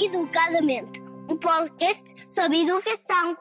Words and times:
Educadamente, 0.00 1.02
um 1.28 1.36
podcast 1.36 2.04
sobre 2.30 2.62
educação. 2.62 3.36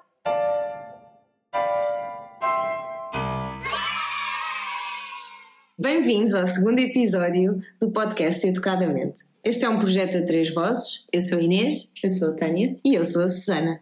Bem-vindos 5.80 6.34
ao 6.34 6.48
segundo 6.48 6.80
episódio 6.80 7.62
do 7.80 7.92
podcast 7.92 8.48
Educadamente. 8.48 9.20
Este 9.44 9.66
é 9.66 9.70
um 9.70 9.78
projeto 9.78 10.18
a 10.18 10.26
três 10.26 10.52
vozes. 10.52 11.06
Eu 11.14 11.22
sou 11.22 11.38
a 11.38 11.42
Inês, 11.44 11.92
Eu 12.04 12.10
sou 12.10 12.30
a 12.30 12.36
Tânia. 12.36 12.76
e 12.84 12.96
eu 12.96 13.06
sou 13.06 13.24
a 13.24 13.30
Susana. 13.30 13.80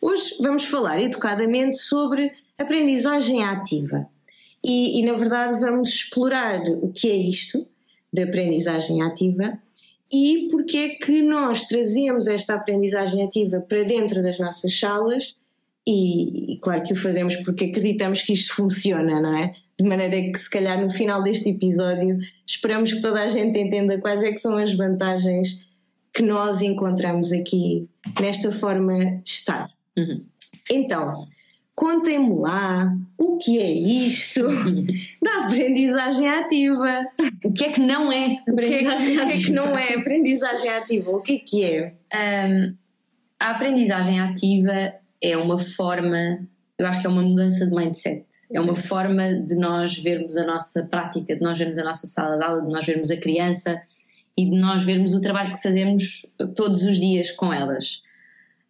Hoje 0.00 0.36
vamos 0.40 0.64
falar 0.64 1.02
educadamente 1.02 1.76
sobre 1.76 2.32
aprendizagem 2.56 3.44
ativa. 3.44 4.08
E, 4.64 4.98
e, 4.98 5.04
na 5.04 5.12
verdade, 5.12 5.60
vamos 5.60 5.90
explorar 5.90 6.62
o 6.62 6.90
que 6.90 7.10
é 7.10 7.16
isto 7.16 7.68
de 8.10 8.22
aprendizagem 8.22 9.02
ativa 9.02 9.58
e 10.14 10.48
porque 10.48 10.78
é 10.78 10.88
que 10.90 11.22
nós 11.22 11.64
trazemos 11.64 12.28
esta 12.28 12.54
aprendizagem 12.54 13.24
ativa 13.24 13.60
para 13.60 13.82
dentro 13.82 14.22
das 14.22 14.38
nossas 14.38 14.78
salas. 14.78 15.34
E, 15.84 16.52
e 16.54 16.58
claro 16.60 16.84
que 16.84 16.92
o 16.92 16.96
fazemos 16.96 17.34
porque 17.38 17.64
acreditamos 17.64 18.22
que 18.22 18.32
isto 18.32 18.54
funciona, 18.54 19.20
não 19.20 19.36
é? 19.36 19.52
De 19.76 19.84
maneira 19.84 20.30
que, 20.30 20.38
se 20.38 20.48
calhar, 20.48 20.80
no 20.80 20.88
final 20.88 21.20
deste 21.20 21.50
episódio, 21.50 22.16
esperamos 22.46 22.92
que 22.92 23.00
toda 23.00 23.22
a 23.22 23.28
gente 23.28 23.58
entenda 23.58 24.00
quais 24.00 24.22
é 24.22 24.30
que 24.30 24.38
são 24.38 24.56
as 24.56 24.72
vantagens 24.72 25.66
que 26.12 26.22
nós 26.22 26.62
encontramos 26.62 27.32
aqui 27.32 27.88
nesta 28.20 28.52
forma 28.52 28.96
de 28.96 29.28
estar. 29.28 29.68
Uhum. 29.98 30.24
Então, 30.70 31.26
contem-me 31.74 32.38
lá 32.38 32.96
o 33.18 33.36
que 33.38 33.58
é 33.58 33.70
isto 33.70 34.46
da 35.22 35.44
aprendizagem 35.44 36.28
ativa. 36.28 37.06
O 37.44 37.52
que 37.52 37.64
é 37.64 37.72
que 37.72 37.80
não 37.80 38.12
é 38.12 38.34
é 38.34 38.50
aprendizagem 38.50 39.10
o 39.10 39.14
que 39.14 39.20
é 39.20 39.26
que 39.26 39.38
ativa? 39.38 39.54
não 39.54 39.78
é 39.78 39.94
aprendizagem 39.94 40.70
ativa? 40.70 41.10
O 41.10 41.20
que 41.20 41.32
é 41.34 41.38
que 41.38 41.64
é? 41.64 41.94
Ahm, 42.12 42.74
a 43.40 43.50
aprendizagem 43.50 44.20
ativa 44.20 44.94
é 45.20 45.36
uma 45.36 45.58
forma, 45.58 46.46
eu 46.78 46.86
acho 46.86 47.00
que 47.00 47.06
é 47.06 47.10
uma 47.10 47.22
mudança 47.22 47.66
de 47.66 47.74
mindset. 47.74 48.24
É 48.52 48.60
uma 48.60 48.74
forma 48.74 49.34
de 49.34 49.56
nós 49.56 49.98
vermos 49.98 50.36
a 50.36 50.46
nossa 50.46 50.84
prática, 50.84 51.34
de 51.34 51.42
nós 51.42 51.58
vermos 51.58 51.78
a 51.78 51.84
nossa 51.84 52.06
sala 52.06 52.36
de 52.36 52.44
aula, 52.44 52.62
de 52.62 52.72
nós 52.72 52.84
vermos 52.84 53.10
a 53.10 53.16
criança 53.16 53.80
e 54.36 54.48
de 54.48 54.56
nós 54.56 54.82
vermos 54.82 55.14
o 55.14 55.20
trabalho 55.20 55.54
que 55.54 55.62
fazemos 55.62 56.26
todos 56.54 56.84
os 56.84 56.98
dias 56.98 57.30
com 57.30 57.52
elas. 57.52 58.02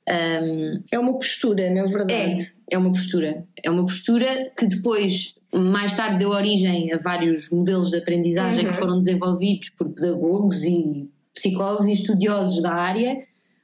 Ahm, 0.08 0.82
É 0.92 0.98
uma 0.98 1.14
postura, 1.14 1.70
na 1.72 1.80
É, 1.80 1.86
verdade. 1.86 2.42
é 2.70 2.76
uma 2.78 2.90
postura. 2.92 3.44
É 3.62 3.70
uma 3.70 3.82
postura 3.82 4.52
que 4.58 4.66
depois, 4.66 5.34
mais 5.52 5.94
tarde, 5.94 6.18
deu 6.18 6.30
origem 6.30 6.92
a 6.92 6.98
vários 6.98 7.50
modelos 7.50 7.90
de 7.90 7.96
aprendizagem 7.98 8.64
Uhum. 8.64 8.70
que 8.70 8.76
foram 8.76 8.98
desenvolvidos 8.98 9.70
por 9.70 9.88
pedagogos 9.88 10.62
e 10.64 11.08
psicólogos 11.34 11.86
e 11.86 11.92
estudiosos 11.94 12.62
da 12.62 12.72
área, 12.72 13.18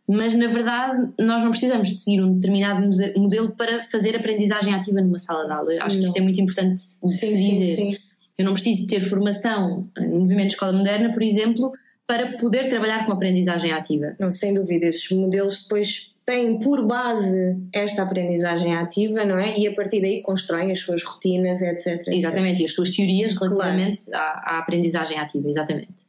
mas 0.08 0.34
na 0.34 0.47
verdade 0.48 1.12
nós 1.20 1.42
não 1.42 1.50
precisamos 1.50 1.88
de 1.88 1.94
seguir 1.97 2.20
um 2.22 2.34
determinado 2.34 2.84
modelo 3.16 3.52
para 3.54 3.84
fazer 3.84 4.16
aprendizagem 4.16 4.75
ativa 4.75 5.00
numa 5.00 5.19
sala 5.19 5.44
de 5.47 5.52
aula. 5.52 5.72
Acho 5.82 5.98
que 5.98 6.04
isto 6.04 6.16
é 6.16 6.20
muito 6.20 6.41
importante 6.41 6.75
de 6.75 6.80
se 6.80 7.08
Sim, 7.08 7.36
sim, 7.36 7.60
dizer. 7.60 7.75
sim. 7.77 7.97
Eu 8.36 8.44
não 8.47 8.54
preciso 8.54 8.86
ter 8.88 9.00
formação 9.00 9.86
no 9.98 10.20
movimento 10.20 10.48
de 10.48 10.54
escola 10.54 10.72
moderna, 10.72 11.12
por 11.12 11.22
exemplo, 11.22 11.72
para 12.06 12.32
poder 12.38 12.69
trabalhar 12.70 13.04
com 13.04 13.12
aprendizagem 13.12 13.70
ativa. 13.70 14.16
Não, 14.19 14.32
sem 14.32 14.52
dúvida, 14.54 14.86
esses 14.86 15.08
modelos 15.10 15.62
depois 15.62 16.12
têm 16.30 16.60
por 16.60 16.86
base 16.86 17.56
esta 17.72 18.02
aprendizagem 18.04 18.74
ativa, 18.76 19.24
não 19.24 19.36
é? 19.36 19.58
E 19.58 19.66
a 19.66 19.74
partir 19.74 20.00
daí 20.00 20.22
constroem 20.22 20.70
as 20.70 20.78
suas 20.78 21.02
rotinas, 21.02 21.60
etc. 21.60 21.86
etc. 21.86 22.08
Exatamente, 22.14 22.62
e 22.62 22.64
as 22.64 22.72
suas 22.72 22.92
teorias 22.92 23.34
relativamente 23.34 24.14
à, 24.14 24.18
à 24.18 24.58
aprendizagem 24.58 25.18
ativa, 25.18 25.48
exatamente. 25.48 26.08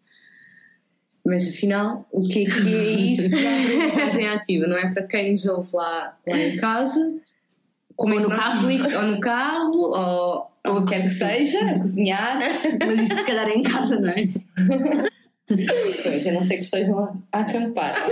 Mas 1.25 1.47
afinal, 1.47 2.05
o 2.11 2.27
que 2.27 2.45
é 2.45 2.45
que 2.45 2.75
é 2.75 2.91
isso 2.93 3.31
da 3.31 3.37
aprendizagem 3.37 4.27
ativa? 4.29 4.67
Não 4.67 4.77
é 4.77 4.93
para 4.93 5.03
quem 5.07 5.31
nos 5.31 5.45
ouve 5.47 5.69
lá, 5.73 6.17
lá 6.27 6.37
em 6.37 6.57
casa, 6.57 7.13
como 7.95 8.13
Ou 8.13 8.19
é 8.19 8.23
que 8.23 8.29
no 8.29 8.35
nós 8.35 8.43
carro. 8.43 8.67
ou 8.97 9.03
no 9.11 9.19
carro, 9.19 9.77
ou 9.77 10.51
Ou 10.67 10.75
onde 10.77 10.91
quer 10.91 11.01
que 11.01 11.09
seja, 11.09 11.59
a 11.59 11.77
cozinhar. 11.79 12.39
Mas 12.85 12.99
isso 12.99 13.15
se 13.15 13.25
calhar 13.25 13.47
é 13.49 13.53
em 13.53 13.63
casa, 13.63 13.99
não 13.99 14.09
é? 14.09 14.25
Pois, 16.03 16.25
eu 16.25 16.33
não 16.33 16.41
sei 16.43 16.57
que 16.57 16.65
estejam 16.65 16.99
a 17.31 17.39
acampar. 17.39 17.95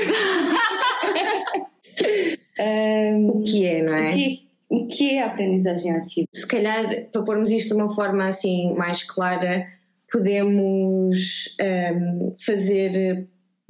Ahm, 2.60 3.30
O 3.30 3.44
que 3.44 3.66
é, 3.66 3.82
não 3.84 3.94
o, 3.94 3.96
é? 3.96 4.12
que, 4.12 4.40
o 4.70 4.88
que 4.88 5.10
é 5.12 5.24
a 5.24 5.28
aprendizagem 5.28 5.92
ativa? 5.92 6.28
se 6.32 6.48
calhar, 6.48 7.06
para 7.12 7.22
pormos 7.24 7.50
isto 7.50 7.70
de 7.76 7.82
uma 7.82 7.90
forma 7.94 8.28
assim 8.28 8.74
mais 8.76 9.04
clara, 9.04 9.66
podemos 10.12 11.56
hum, 11.94 12.34
fazer 12.46 13.28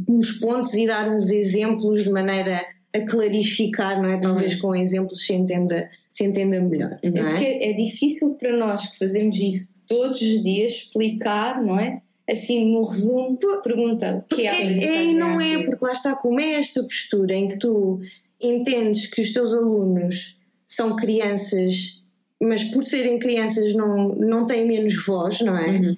uns 0.07 0.31
pontos 0.39 0.73
e 0.73 0.87
dar 0.87 1.09
uns 1.09 1.29
exemplos 1.29 2.03
de 2.03 2.09
maneira 2.09 2.65
a 2.93 3.01
clarificar, 3.01 4.01
não 4.01 4.09
é? 4.09 4.19
Talvez 4.19 4.55
com 4.55 4.75
exemplos 4.75 5.25
se 5.25 5.33
entenda, 5.33 5.89
se 6.11 6.23
entenda 6.25 6.59
melhor, 6.59 6.97
É 7.03 7.09
não 7.09 7.23
porque 7.29 7.45
é? 7.45 7.69
é 7.69 7.73
difícil 7.73 8.33
para 8.35 8.55
nós 8.57 8.91
que 8.91 8.97
fazemos 8.97 9.37
isso 9.37 9.79
todos 9.87 10.19
os 10.21 10.41
dias 10.41 10.71
explicar, 10.71 11.61
não 11.61 11.79
é? 11.79 12.01
Assim, 12.29 12.71
no 12.71 12.83
resumo, 12.83 13.37
pergunta 13.63 14.23
o 14.29 14.35
que 14.35 14.45
é 14.45 14.51
É, 14.83 15.03
e 15.05 15.15
não 15.15 15.41
é, 15.41 15.63
porque 15.63 15.83
lá 15.83 15.91
está, 15.91 16.15
como 16.15 16.39
é 16.39 16.53
esta 16.53 16.83
postura 16.83 17.33
em 17.33 17.47
que 17.47 17.57
tu 17.57 17.99
entendes 18.39 19.07
que 19.07 19.21
os 19.21 19.33
teus 19.33 19.53
alunos 19.53 20.37
são 20.65 20.95
crianças, 20.95 22.03
mas 22.39 22.63
por 22.63 22.83
serem 22.83 23.17
crianças 23.17 23.73
não, 23.73 24.09
não 24.15 24.45
têm 24.45 24.67
menos 24.67 25.03
voz, 25.03 25.41
não 25.41 25.57
é? 25.57 25.69
Uhum. 25.69 25.97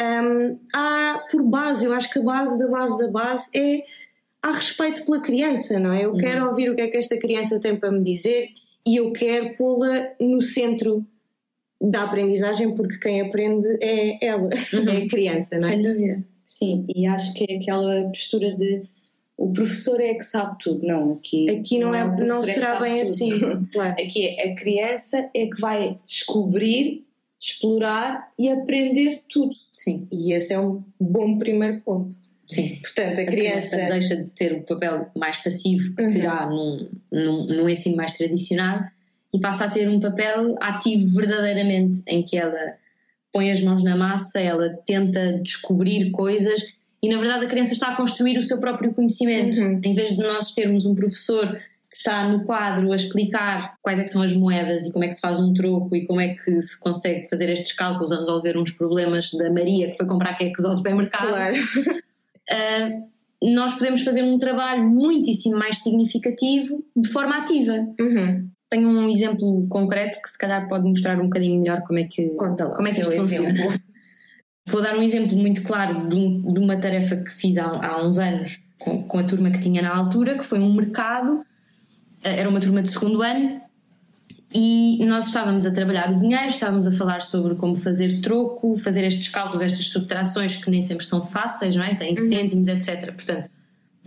Hum, 0.00 0.58
há 0.74 1.24
por 1.30 1.44
base, 1.44 1.84
eu 1.84 1.92
acho 1.92 2.10
que 2.10 2.18
a 2.18 2.22
base 2.22 2.58
da 2.58 2.68
base 2.68 2.98
da 2.98 3.10
base 3.10 3.50
é 3.54 3.82
há 4.42 4.52
respeito 4.52 5.04
pela 5.04 5.20
criança, 5.20 5.78
não 5.78 5.92
é? 5.92 6.04
Eu 6.04 6.16
quero 6.16 6.46
ouvir 6.46 6.70
o 6.70 6.74
que 6.74 6.82
é 6.82 6.88
que 6.88 6.96
esta 6.96 7.18
criança 7.18 7.60
tem 7.60 7.76
para 7.76 7.90
me 7.90 8.02
dizer 8.02 8.48
e 8.86 8.96
eu 8.96 9.12
quero 9.12 9.54
pô-la 9.54 10.08
no 10.20 10.40
centro 10.40 11.04
da 11.80 12.04
aprendizagem 12.04 12.74
porque 12.74 12.98
quem 12.98 13.20
aprende 13.20 13.66
é 13.80 14.24
ela, 14.26 14.48
é 14.72 14.96
a 15.04 15.08
criança, 15.08 15.58
não 15.58 15.68
é? 15.68 15.72
Sem 15.72 15.82
dúvida. 15.82 16.24
Sim, 16.44 16.86
e 16.94 17.06
acho 17.06 17.34
que 17.34 17.44
é 17.48 17.56
aquela 17.56 18.04
postura 18.08 18.52
de 18.52 18.82
o 19.36 19.52
professor 19.52 20.00
é 20.00 20.14
que 20.14 20.24
sabe 20.24 20.56
tudo. 20.58 20.84
Não, 20.84 21.12
aqui, 21.12 21.48
Aqui 21.48 21.78
não, 21.78 21.94
é, 21.94 22.04
não 22.26 22.42
é 22.42 22.46
que 22.46 22.52
será 22.52 22.80
bem 22.80 22.94
tudo. 22.96 23.02
assim, 23.02 23.64
claro. 23.72 23.92
Aqui 23.92 24.26
é 24.26 24.50
a 24.50 24.54
criança 24.56 25.30
é 25.32 25.46
que 25.46 25.60
vai 25.60 25.96
descobrir, 26.04 27.04
explorar 27.40 28.32
e 28.38 28.48
aprender 28.48 29.20
tudo. 29.28 29.54
Sim, 29.74 30.08
E 30.10 30.32
esse 30.32 30.52
é 30.52 30.58
um 30.58 30.82
bom 30.98 31.38
primeiro 31.38 31.80
ponto. 31.82 32.12
sim. 32.46 32.76
Portanto, 32.80 33.20
a 33.20 33.22
A 33.22 33.26
criança 33.26 33.76
criança. 33.76 33.92
deixa 33.92 34.16
de 34.16 34.24
ter 34.30 34.52
o 34.54 34.62
papel 34.62 35.06
mais 35.16 35.36
passivo 35.36 35.94
que 35.94 36.02
Uhum. 36.02 36.08
terá 36.08 36.48
num, 36.50 36.88
num, 37.12 37.46
num 37.46 37.68
ensino 37.68 37.94
mais 37.94 38.14
tradicional 38.14 38.80
e 39.32 39.40
passa 39.40 39.64
a 39.66 39.70
ter 39.70 39.88
um 39.88 40.00
papel 40.00 40.56
ativo 40.60 41.14
verdadeiramente, 41.14 42.02
em 42.06 42.22
que 42.22 42.36
ela 42.36 42.74
põe 43.32 43.50
as 43.50 43.62
mãos 43.62 43.82
na 43.82 43.96
massa, 43.96 44.40
ela 44.40 44.70
tenta 44.86 45.34
descobrir 45.42 46.10
coisas 46.10 46.78
e, 47.02 47.08
na 47.08 47.18
verdade, 47.18 47.44
a 47.44 47.48
criança 47.48 47.72
está 47.72 47.88
a 47.88 47.96
construir 47.96 48.38
o 48.38 48.42
seu 48.42 48.58
próprio 48.58 48.92
conhecimento. 48.92 49.60
Uhum. 49.60 49.80
Em 49.84 49.94
vez 49.94 50.10
de 50.10 50.18
nós 50.18 50.50
termos 50.52 50.84
um 50.84 50.94
professor 50.94 51.46
que 51.90 51.96
está 51.96 52.28
no 52.28 52.44
quadro 52.44 52.92
a 52.92 52.96
explicar 52.96 53.76
quais 53.82 53.98
é 53.98 54.04
que 54.04 54.10
são 54.10 54.22
as 54.22 54.32
moedas 54.32 54.86
e 54.86 54.92
como 54.92 55.04
é 55.04 55.08
que 55.08 55.14
se 55.14 55.20
faz 55.20 55.38
um 55.38 55.52
troco 55.52 55.94
e 55.94 56.06
como 56.06 56.20
é 56.20 56.34
que 56.34 56.62
se 56.62 56.78
consegue 56.80 57.28
fazer 57.28 57.50
estes 57.50 57.72
cálculos 57.72 58.10
a 58.12 58.16
resolver 58.16 58.56
uns 58.56 58.72
problemas 58.72 59.30
da 59.32 59.52
Maria 59.52 59.90
que 59.90 59.96
foi 59.96 60.06
comprar 60.06 60.34
queques 60.34 60.64
ao 60.64 60.74
supermercado, 60.74 61.28
Claro. 61.28 61.56
ah, 62.50 62.90
nós 63.54 63.74
podemos 63.74 64.02
fazer 64.02 64.22
um 64.22 64.38
trabalho 64.38 64.88
muitíssimo 64.88 65.56
mais 65.56 65.78
significativo 65.78 66.84
de 66.96 67.08
forma 67.08 67.36
ativa. 67.36 67.86
Uhum. 68.00 68.48
Tenho 68.70 68.88
um 68.88 69.08
exemplo 69.08 69.66
concreto 69.68 70.20
que 70.20 70.28
se 70.28 70.36
calhar 70.36 70.68
pode 70.68 70.84
mostrar 70.84 71.18
um 71.18 71.24
bocadinho 71.24 71.60
melhor 71.60 71.82
como 71.82 71.98
é 71.98 72.04
que, 72.04 72.28
Conta 72.30 72.66
como 72.66 72.86
é 72.88 72.92
que 72.92 73.00
isto 73.00 73.10
teu 73.10 73.20
funciona. 73.22 73.48
exemplo. 73.50 73.80
Vou 74.68 74.82
dar 74.82 74.96
um 74.98 75.02
exemplo 75.02 75.36
muito 75.36 75.62
claro 75.62 76.06
de, 76.08 76.14
um- 76.16 76.52
de 76.52 76.60
uma 76.60 76.76
tarefa 76.76 77.16
que 77.16 77.30
fiz 77.32 77.56
há, 77.56 77.64
há 77.66 78.02
uns 78.06 78.18
anos 78.18 78.60
com, 78.78 79.02
com 79.02 79.18
a 79.18 79.24
turma 79.24 79.50
que 79.50 79.60
tinha 79.60 79.80
na 79.80 79.96
altura, 79.96 80.36
que 80.36 80.44
foi 80.44 80.58
um 80.60 80.74
mercado, 80.74 81.42
eh, 82.22 82.40
era 82.40 82.48
uma 82.50 82.60
turma 82.60 82.82
de 82.82 82.90
segundo 82.90 83.22
ano, 83.22 83.62
e 84.54 85.02
nós 85.06 85.26
estávamos 85.28 85.64
a 85.64 85.72
trabalhar 85.72 86.10
o 86.12 86.18
dinheiro, 86.20 86.46
estávamos 86.48 86.86
a 86.86 86.90
falar 86.90 87.20
sobre 87.20 87.54
como 87.54 87.76
fazer 87.76 88.20
troco, 88.20 88.76
fazer 88.76 89.04
estes 89.04 89.28
cálculos, 89.30 89.62
estas 89.62 89.86
subtrações 89.86 90.56
que 90.56 90.70
nem 90.70 90.82
sempre 90.82 91.06
são 91.06 91.22
fáceis, 91.24 91.74
não 91.74 91.84
é? 91.84 91.94
Tem 91.94 92.14
cêntimos, 92.16 92.68
etc. 92.68 93.12
Portanto, 93.14 93.50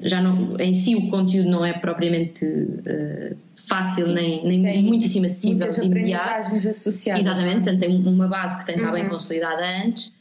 já 0.02 0.22
não, 0.22 0.56
em 0.60 0.74
si 0.74 0.96
o 0.96 1.10
conteúdo 1.10 1.50
não 1.50 1.66
é 1.66 1.74
propriamente 1.74 2.46
eh, 2.86 3.36
fácil, 3.68 4.08
nem, 4.08 4.46
nem 4.46 4.62
Tem 4.62 4.84
muitíssimo 4.84 5.26
acessível 5.26 5.70
de 5.70 5.82
imediato. 5.86 6.56
associadas. 6.56 7.26
Exatamente, 7.26 7.64
portanto 7.64 7.80
tem 7.80 7.90
uma 7.90 8.28
base 8.28 8.60
que 8.60 8.66
tem 8.66 8.76
que 8.76 8.82
estar 8.82 8.92
bem 8.92 9.08
consolidada 9.08 9.64
antes. 9.86 10.14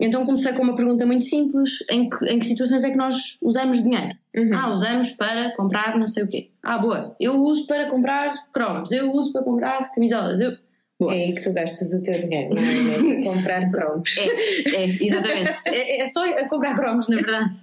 Então 0.00 0.24
comecei 0.24 0.52
com 0.52 0.62
uma 0.62 0.76
pergunta 0.76 1.04
muito 1.04 1.24
simples: 1.24 1.84
em 1.90 2.08
que, 2.08 2.24
em 2.26 2.38
que 2.38 2.46
situações 2.46 2.84
é 2.84 2.90
que 2.90 2.96
nós 2.96 3.36
usamos 3.42 3.82
dinheiro? 3.82 4.16
Ah, 4.54 4.70
usamos 4.70 5.10
para 5.10 5.54
comprar 5.56 5.98
não 5.98 6.06
sei 6.06 6.22
o 6.22 6.28
quê. 6.28 6.50
Ah, 6.62 6.78
boa. 6.78 7.16
Eu 7.18 7.42
uso 7.42 7.66
para 7.66 7.90
comprar 7.90 8.32
cromos, 8.52 8.92
eu 8.92 9.10
uso 9.12 9.32
para 9.32 9.42
comprar 9.42 9.92
camisolas. 9.92 10.40
Eu... 10.40 10.56
Boa. 11.00 11.14
É 11.14 11.24
aí 11.24 11.32
que 11.32 11.42
tu 11.42 11.52
gastas 11.52 11.92
o 11.92 12.02
teu 12.02 12.20
dinheiro, 12.20 12.54
não 12.54 13.10
é? 13.10 13.22
Comprar 13.22 13.70
cromos. 13.70 14.18
É, 14.18 14.74
é, 14.74 14.84
exatamente. 15.00 15.68
é, 15.68 16.00
é 16.00 16.06
só 16.06 16.28
a 16.28 16.48
comprar 16.48 16.74
cromos, 16.74 17.08
na 17.08 17.16
verdade. 17.16 17.54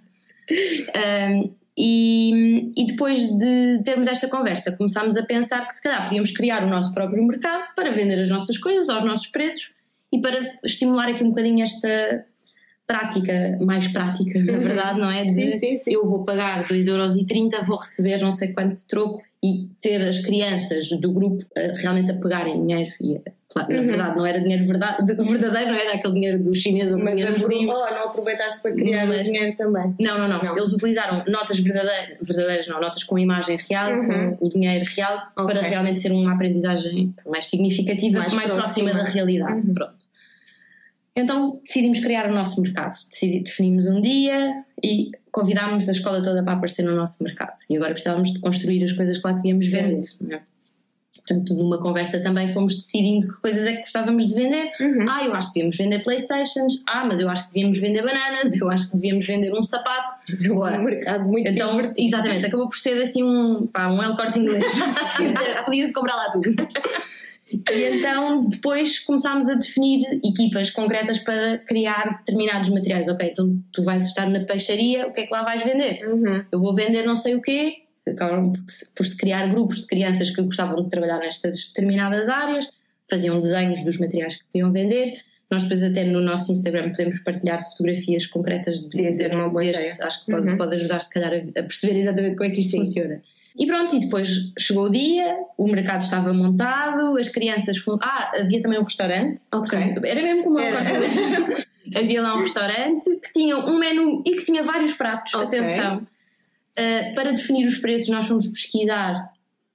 E, 1.78 2.72
e 2.78 2.88
depois 2.88 3.20
de 3.38 3.82
termos 3.84 4.08
esta 4.08 4.30
conversa, 4.30 4.72
começámos 4.72 5.18
a 5.18 5.24
pensar 5.24 5.68
que 5.68 5.76
se 5.76 5.84
calhar 5.84 6.06
podíamos 6.06 6.32
criar 6.32 6.64
o 6.64 6.70
nosso 6.70 6.94
próprio 6.94 7.22
mercado 7.26 7.66
para 7.76 7.92
vender 7.92 8.20
as 8.22 8.30
nossas 8.30 8.58
coisas 8.58 8.90
aos 8.90 9.04
nossos 9.04 9.28
preços 9.28 9.76
e 10.12 10.22
para 10.22 10.40
estimular 10.64 11.10
aqui 11.10 11.24
um 11.24 11.30
bocadinho 11.30 11.62
esta 11.62 12.26
prática, 12.88 13.58
mais 13.62 13.88
prática, 13.90 14.40
na 14.40 14.58
verdade, 14.58 15.00
não 15.00 15.12
é? 15.12 15.24
De 15.24 15.32
Sim, 15.32 15.52
sim, 15.52 15.78
sim. 15.78 15.94
eu 15.94 16.06
vou 16.06 16.24
pagar 16.24 16.64
2,30€, 16.66 17.66
vou 17.66 17.78
receber 17.78 18.22
não 18.22 18.32
sei 18.32 18.54
quanto 18.54 18.76
de 18.76 18.88
troco 18.88 19.22
e 19.46 19.68
ter 19.82 20.02
as 20.02 20.20
crianças 20.20 20.90
do 20.90 21.12
grupo 21.12 21.46
eh, 21.56 21.74
realmente 21.78 22.10
a 22.12 22.16
pegarem 22.16 22.66
dinheiro. 22.66 22.92
E, 23.00 23.16
eh, 23.16 23.22
claro, 23.48 23.72
na 23.76 23.82
verdade, 23.84 24.18
não 24.18 24.26
era 24.26 24.40
dinheiro 24.42 24.66
verdade, 24.66 25.06
de- 25.06 25.14
verdadeiro, 25.24 25.72
não 25.72 25.78
era 25.78 25.94
aquele 25.96 26.14
dinheiro 26.16 26.44
do 26.44 26.56
chinês 26.56 26.92
ou 26.92 26.98
Mas 26.98 27.18
dinheiro 27.18 27.48
livros. 27.48 27.78
oh, 27.80 27.94
não 27.94 28.04
aproveitaste 28.10 28.62
para 28.64 28.72
criar 28.74 29.06
Mas- 29.06 29.26
dinheiro 29.28 29.56
também. 29.56 29.94
Não, 30.00 30.18
não, 30.18 30.28
não, 30.28 30.42
Não. 30.44 30.58
Eles 30.58 30.74
utilizaram 30.74 31.24
notas 31.28 31.60
verdadeiras, 31.60 32.18
verdadeiras 32.22 32.68
não, 32.68 32.82
notas 32.82 33.04
com 33.04 33.20
imagem 33.20 33.58
real, 33.70 33.92
Uhum. 34.00 34.36
com 34.38 34.46
o 34.48 34.50
dinheiro 34.50 34.86
real, 34.96 35.28
Ok. 35.38 35.54
para 35.54 35.62
realmente 35.68 36.00
ser 36.02 36.12
uma 36.12 36.34
aprendizagem 36.34 37.14
mais 37.28 37.46
significativa, 37.46 38.18
Mais 38.20 38.34
mais, 38.34 38.50
próxima. 38.50 38.90
próxima 38.90 39.04
da 39.06 39.10
realidade. 39.12 39.68
Uhum. 39.68 39.74
Pronto. 39.76 40.06
Então 41.16 41.62
decidimos 41.66 42.00
criar 42.00 42.30
o 42.30 42.34
nosso 42.34 42.62
mercado. 42.62 42.94
Decidi, 43.10 43.40
definimos 43.42 43.86
um 43.88 44.02
dia 44.02 44.64
e 44.84 45.12
convidámos 45.36 45.90
a 45.90 45.92
escola 45.92 46.24
toda 46.24 46.42
para 46.42 46.54
aparecer 46.54 46.84
no 46.86 46.96
nosso 46.96 47.22
mercado. 47.22 47.58
E 47.70 47.76
agora 47.76 47.92
precisávamos 47.92 48.32
de 48.32 48.40
construir 48.40 48.82
as 48.86 48.94
coisas 48.94 49.18
que 49.18 49.28
lá 49.28 49.34
queríamos 49.36 49.66
vender. 49.70 50.00
é? 50.32 50.40
Portanto, 51.18 51.54
numa 51.56 51.78
conversa 51.80 52.20
também 52.22 52.48
fomos 52.48 52.76
decidindo 52.76 53.28
que 53.28 53.42
coisas 53.42 53.66
é 53.66 53.74
que 53.74 53.80
gostávamos 53.80 54.28
de 54.28 54.36
vender. 54.36 54.70
Uhum. 54.80 55.06
Ah, 55.10 55.26
eu 55.26 55.34
acho 55.34 55.48
que 55.48 55.56
devíamos 55.56 55.76
vender 55.76 56.04
Playstations. 56.04 56.84
Ah, 56.88 57.04
mas 57.06 57.20
eu 57.20 57.28
acho 57.30 57.48
que 57.48 57.54
devíamos 57.56 57.80
vender 57.80 58.02
bananas. 58.04 58.56
Eu 58.56 58.70
acho 58.70 58.90
que 58.90 58.96
devíamos 58.96 59.26
vender 59.26 59.52
um 59.52 59.64
sapato. 59.64 60.14
Um 60.50 60.84
mercado 60.84 61.26
muito 61.26 61.50
Então, 61.50 61.72
divertido. 61.72 62.08
exatamente, 62.08 62.46
acabou 62.46 62.70
por 62.70 62.78
ser 62.78 63.02
assim 63.02 63.24
um, 63.24 63.68
pá, 63.68 63.88
um 63.88 64.02
El 64.02 64.16
Corte 64.16 64.40
Inglês. 64.40 64.64
Podia-se 65.66 65.94
comprar 65.94 66.16
lá 66.16 66.32
tudo. 66.32 66.50
E 67.72 67.84
então 67.98 68.46
depois 68.50 69.00
começámos 69.00 69.48
a 69.50 69.56
definir 69.56 70.04
equipas 70.24 70.72
concretas 70.72 71.20
para 71.20 71.58
criar 71.60 72.18
determinados 72.20 72.70
materiais. 72.70 73.08
Ok, 73.08 73.30
então 73.32 73.58
tu 73.72 73.84
vais 73.84 74.06
estar 74.06 74.30
na 74.30 74.42
peixaria, 74.42 75.08
o 75.08 75.14
que 75.14 75.22
é 75.22 75.26
que 75.28 75.34
lá 75.34 75.44
vais 75.44 75.64
vender? 75.64 75.98
Uhum. 76.08 76.44
Eu 76.52 76.60
vou 76.60 76.74
vender 76.76 77.04
não 77.04 77.16
sei 77.16 77.36
o 77.36 77.42
quê. 77.42 77.78
Acabaram 78.08 78.54
por 78.54 79.06
se, 79.06 79.18
criar 79.18 79.48
grupos 79.48 79.82
de 79.82 79.88
crianças 79.88 80.30
que 80.30 80.42
gostavam 80.42 80.84
de 80.84 80.90
trabalhar 80.90 81.18
nestas 81.20 81.68
determinadas 81.68 82.30
áreas, 82.30 82.70
faziam 83.10 83.42
desenhos 83.42 83.84
dos 83.84 83.98
materiais 84.00 84.36
que 84.36 84.44
queriam 84.54 84.72
vender. 84.72 85.22
Nós 85.50 85.64
depois 85.64 85.84
até 85.84 86.04
no 86.04 86.22
nosso 86.22 86.52
Instagram 86.52 86.90
podemos 86.90 87.20
partilhar 87.20 87.64
fotografias 87.70 88.26
concretas 88.28 88.80
de 88.80 88.90
Podia 88.92 89.12
ser 89.12 89.36
uma 89.36 89.50
boa 89.50 89.64
ideia. 89.66 89.92
Acho 90.02 90.26
que 90.26 90.32
pode, 90.32 90.48
Uhum. 90.48 90.58
pode 90.58 90.76
ajudar 90.76 91.00
se 91.00 91.10
calhar 91.12 91.34
a, 91.34 91.38
a 91.60 91.64
perceber 91.64 91.98
exatamente 91.98 92.36
como 92.36 92.50
é 92.50 92.54
que 92.54 92.62
isto 92.62 92.72
Sim. 92.72 92.78
funciona. 92.80 93.22
E 93.58 93.66
pronto, 93.66 93.96
e 93.96 94.00
depois 94.02 94.52
chegou 94.60 94.86
o 94.86 94.90
dia, 94.90 95.34
o 95.58 95.66
mercado 95.68 96.02
estava 96.02 96.34
montado, 96.34 97.18
as 97.18 97.30
crianças 97.30 97.78
foram. 97.78 98.00
Ah, 98.02 98.32
havia 98.40 98.62
também 98.62 98.80
um 98.80 98.84
restaurante. 98.84 99.42
Ok. 99.54 99.78
Era 100.04 100.22
mesmo 100.22 100.44
como 100.44 100.58
uma 100.60 100.66
Havia 101.96 102.22
lá 102.22 102.36
um 102.36 102.40
restaurante 102.42 103.10
que 103.22 103.32
tinha 103.32 103.58
um 103.58 103.78
menu 103.78 104.24
e 104.26 104.32
que 104.38 104.46
tinha 104.46 104.64
vários 104.64 104.94
pratos. 104.94 105.34
Ok. 105.36 105.46
Atenção. 105.60 105.98
Uh, 106.78 107.16
para 107.16 107.32
definir 107.32 107.66
os 107.66 107.78
preços, 107.78 108.10
nós 108.10 108.28
fomos 108.28 108.48
pesquisar. 108.48 109.32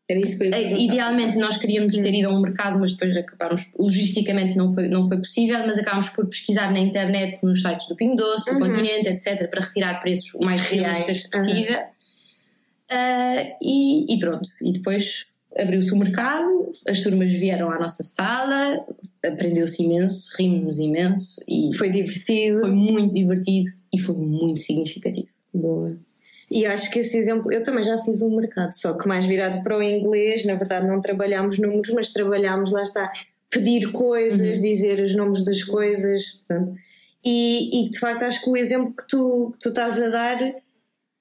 Era 0.08 0.18
isso 0.20 0.36
que 0.36 0.44
eu 0.44 0.48
ia 0.48 0.52
perguntar. 0.56 0.82
idealmente, 0.82 1.38
nós 1.38 1.56
queríamos 1.56 1.94
Hum. 1.94 2.02
ter 2.02 2.12
ido 2.12 2.28
a 2.28 2.32
um 2.32 2.40
mercado, 2.40 2.78
mas 2.80 2.92
depois 2.92 3.16
acabámos. 3.16 3.70
Logisticamente 3.78 4.56
não 4.58 4.74
foi, 4.74 4.88
não 4.88 5.06
foi 5.08 5.18
possível, 5.18 5.60
mas 5.64 5.78
acabámos 5.78 6.08
por 6.10 6.26
pesquisar 6.26 6.70
na 6.72 6.80
internet, 6.80 7.42
nos 7.44 7.62
sites 7.62 7.86
do 7.86 7.94
Pingo 7.96 8.16
Doce, 8.16 8.50
do 8.50 8.56
Uhum. 8.60 8.66
Continente, 8.66 9.06
etc., 9.08 9.48
para 9.48 9.60
retirar 9.60 10.00
preços 10.02 10.34
o 10.34 10.44
mais 10.44 10.60
realistas 10.62 11.24
Uhum. 11.24 11.30
possível. 11.30 11.78
Uh, 12.90 13.56
e, 13.62 14.14
e 14.14 14.18
pronto. 14.18 14.48
E 14.62 14.72
depois 14.72 15.26
abriu-se 15.56 15.92
o 15.92 15.96
mercado, 15.96 16.72
as 16.88 17.00
turmas 17.00 17.32
vieram 17.32 17.70
à 17.70 17.78
nossa 17.78 18.02
sala, 18.02 18.84
aprendeu-se 19.24 19.82
imenso, 19.82 20.30
rimos 20.38 20.78
imenso 20.78 21.40
e 21.48 21.70
Foi 21.76 21.90
divertido. 21.90 22.60
foi 22.60 22.70
muito 22.70 23.14
divertido 23.14 23.70
e 23.92 23.98
foi 23.98 24.16
muito 24.16 24.60
significativo. 24.60 25.28
Boa. 25.52 25.96
E 26.50 26.66
acho 26.66 26.90
que 26.90 26.98
esse 27.00 27.16
exemplo, 27.16 27.52
eu 27.52 27.62
também 27.62 27.82
já 27.84 27.98
fiz 28.02 28.22
um 28.22 28.34
mercado, 28.36 28.74
só 28.74 28.96
que 28.98 29.06
mais 29.06 29.24
virado 29.24 29.62
para 29.62 29.76
o 29.78 29.82
inglês, 29.82 30.44
na 30.44 30.54
verdade 30.54 30.86
não 30.86 31.00
trabalhámos 31.00 31.58
números, 31.58 31.90
mas 31.94 32.10
trabalhámos, 32.12 32.72
lá 32.72 32.82
está, 32.82 33.10
pedir 33.48 33.92
coisas, 33.92 34.56
Uhum. 34.58 34.62
dizer 34.64 35.00
os 35.00 35.14
nomes 35.16 35.44
das 35.44 35.62
coisas, 35.62 36.42
pronto. 36.48 36.74
E, 37.24 37.86
e 37.86 37.90
de 37.90 37.98
facto 37.98 38.22
acho 38.22 38.42
que 38.42 38.50
o 38.50 38.56
exemplo 38.56 38.92
que 38.96 39.06
tu, 39.06 39.50
que 39.52 39.58
tu 39.60 39.68
estás 39.68 40.00
a 40.00 40.08
dar 40.08 40.38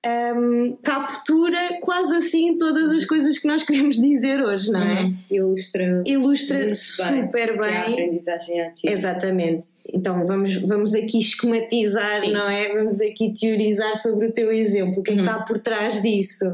hum, 0.05 0.77
captura 0.83 1.77
quase 1.81 2.15
assim 2.15 2.57
todas 2.57 2.91
as 2.91 3.05
coisas 3.05 3.37
que 3.37 3.47
nós 3.47 3.63
queremos 3.63 3.97
dizer 3.97 4.41
hoje, 4.41 4.71
não 4.71 4.81
é? 4.83 5.03
Uhum. 5.03 5.15
Ilustra 5.29 6.03
Ilustra 6.05 6.57
bem. 6.59 6.73
super 6.73 7.49
é 7.49 7.53
a 7.53 7.57
bem 7.57 7.93
aprendizagem 7.93 8.61
ativa. 8.61 8.93
Exatamente. 8.93 9.67
Então 9.93 10.25
vamos, 10.25 10.55
vamos 10.61 10.93
aqui 10.95 11.17
esquematizar, 11.19 12.21
Sim. 12.21 12.31
não 12.31 12.49
é? 12.49 12.69
Vamos 12.73 13.01
aqui 13.01 13.33
teorizar 13.39 13.95
sobre 13.95 14.27
o 14.27 14.31
teu 14.31 14.51
exemplo. 14.51 14.99
O 15.01 15.03
que 15.03 15.11
é 15.11 15.15
que 15.15 15.19
Uhum. 15.21 15.25
está 15.25 15.39
por 15.43 15.59
trás 15.59 16.01
disso? 16.01 16.45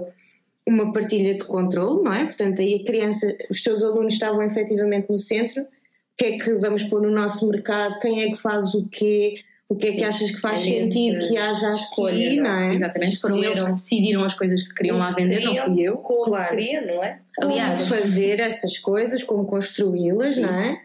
Uma 0.68 0.92
partilha 0.92 1.36
de 1.36 1.46
controle, 1.46 2.04
não 2.04 2.12
é? 2.14 2.26
Portanto, 2.26 2.60
aí 2.60 2.82
a 2.82 2.86
criança, 2.86 3.36
os 3.52 3.62
teus 3.62 3.84
alunos 3.84 4.14
estavam 4.14 4.42
efetivamente 4.42 5.10
no 5.10 5.18
centro. 5.18 5.62
O 5.62 5.68
que 6.18 6.26
é 6.26 6.38
que 6.40 6.54
vamos 6.56 6.84
pôr 6.86 7.02
no 7.02 7.12
nosso 7.12 7.48
mercado? 7.50 8.00
Quem 8.00 8.24
é 8.24 8.30
que 8.30 8.36
faz 8.38 8.74
o 8.74 8.88
quê? 8.88 9.36
O 9.68 9.76
que 9.76 9.88
é 9.88 9.92
que 9.94 10.04
achas 10.04 10.30
que 10.32 10.40
faz 10.40 10.62
É 10.62 10.86
sentido 10.86 11.28
que 11.28 11.36
haja 11.38 11.70
escolha, 11.72 12.28
aqui, 12.28 12.40
não 12.40 12.60
é? 12.60 12.74
Exatamente, 12.76 13.18
foram 13.18 13.44
eles 13.44 13.62
que 13.62 13.72
decidiram 13.72 14.24
as 14.24 14.36
coisas 14.36 14.62
que 14.62 14.76
queriam 14.76 14.98
lá 14.98 15.12
vender, 15.12 15.42
não 15.42 15.56
fui 15.56 15.82
eu. 15.82 15.98
Como 15.98 16.26
Claro. 16.26 16.50
queria, 16.56 16.82
não 16.82 17.04
é? 17.04 17.20
Como 17.36 17.52
Aliás, 17.52 17.88
fazer 17.88 18.40
essas 18.40 18.78
coisas, 18.78 19.24
como 19.24 19.46
construí-las, 19.46 20.38
não 20.38 20.50
é? 20.50 20.82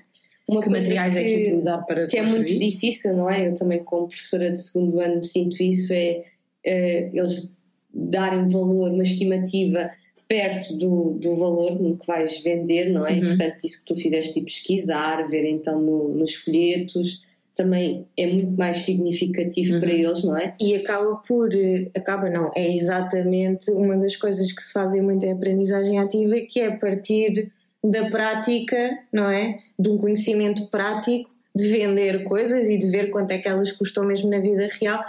Uma 0.48 0.62
que 0.62 0.68
materiais 0.70 1.16
é 1.16 1.22
que 1.22 1.42
utilizar 1.42 1.84
para 1.86 2.06
que 2.08 2.16
é 2.16 2.20
construir. 2.20 2.38
muito 2.40 2.58
difícil, 2.58 3.16
não 3.16 3.30
é? 3.30 3.46
Eu 3.48 3.54
também, 3.54 3.84
como 3.84 4.08
professora 4.08 4.50
de 4.50 4.58
segundo 4.58 4.98
ano, 4.98 5.22
sinto 5.22 5.62
isso: 5.62 5.92
é, 5.92 6.24
eh, 6.64 7.10
eles 7.12 7.54
darem 7.92 8.48
valor, 8.48 8.90
uma 8.90 9.02
estimativa 9.02 9.90
perto 10.26 10.74
do, 10.76 11.10
do 11.20 11.36
valor 11.36 11.78
no 11.80 11.96
que 11.96 12.06
vais 12.06 12.40
vender, 12.42 12.88
não 12.90 13.06
é? 13.06 13.12
Uhum. 13.14 13.26
Portanto, 13.28 13.56
isso 13.64 13.80
que 13.84 13.94
tu 13.94 14.00
fizeste 14.00 14.34
de 14.34 14.40
pesquisar, 14.44 15.22
ver 15.28 15.44
então 15.48 15.80
no- 15.80 16.08
nos 16.08 16.34
folhetos, 16.34 17.22
também 17.62 18.06
é 18.16 18.26
muito 18.26 18.56
mais 18.58 18.78
significativo 18.78 19.74
Uhum. 19.74 19.80
para 19.80 19.92
eles, 19.92 20.24
não 20.24 20.36
é? 20.36 20.54
E 20.60 20.74
acaba 20.76 21.16
por. 21.16 21.54
eh, 21.54 21.88
Acaba 21.94 22.28
não, 22.30 22.50
é 22.56 22.74
exatamente 22.74 23.70
uma 23.70 23.96
das 23.96 24.16
coisas 24.16 24.50
que 24.52 24.62
se 24.62 24.72
fazem 24.72 25.02
muito 25.02 25.24
em 25.26 25.32
aprendizagem 25.32 25.98
ativa, 25.98 26.36
que 26.48 26.60
é 26.60 26.66
a 26.68 26.76
partir 26.76 27.50
da 27.84 28.08
prática, 28.10 28.76
não 29.12 29.30
é? 29.30 29.58
De 29.78 29.88
um 29.90 29.96
conhecimento 29.98 30.66
prático, 30.68 31.30
de 31.54 31.68
vender 31.68 32.24
coisas 32.24 32.68
e 32.68 32.78
de 32.78 32.86
ver 32.88 33.10
quanto 33.10 33.30
é 33.32 33.38
que 33.38 33.48
elas 33.48 33.72
custam 33.72 34.04
mesmo 34.06 34.30
na 34.30 34.38
vida 34.38 34.68
real, 34.80 35.02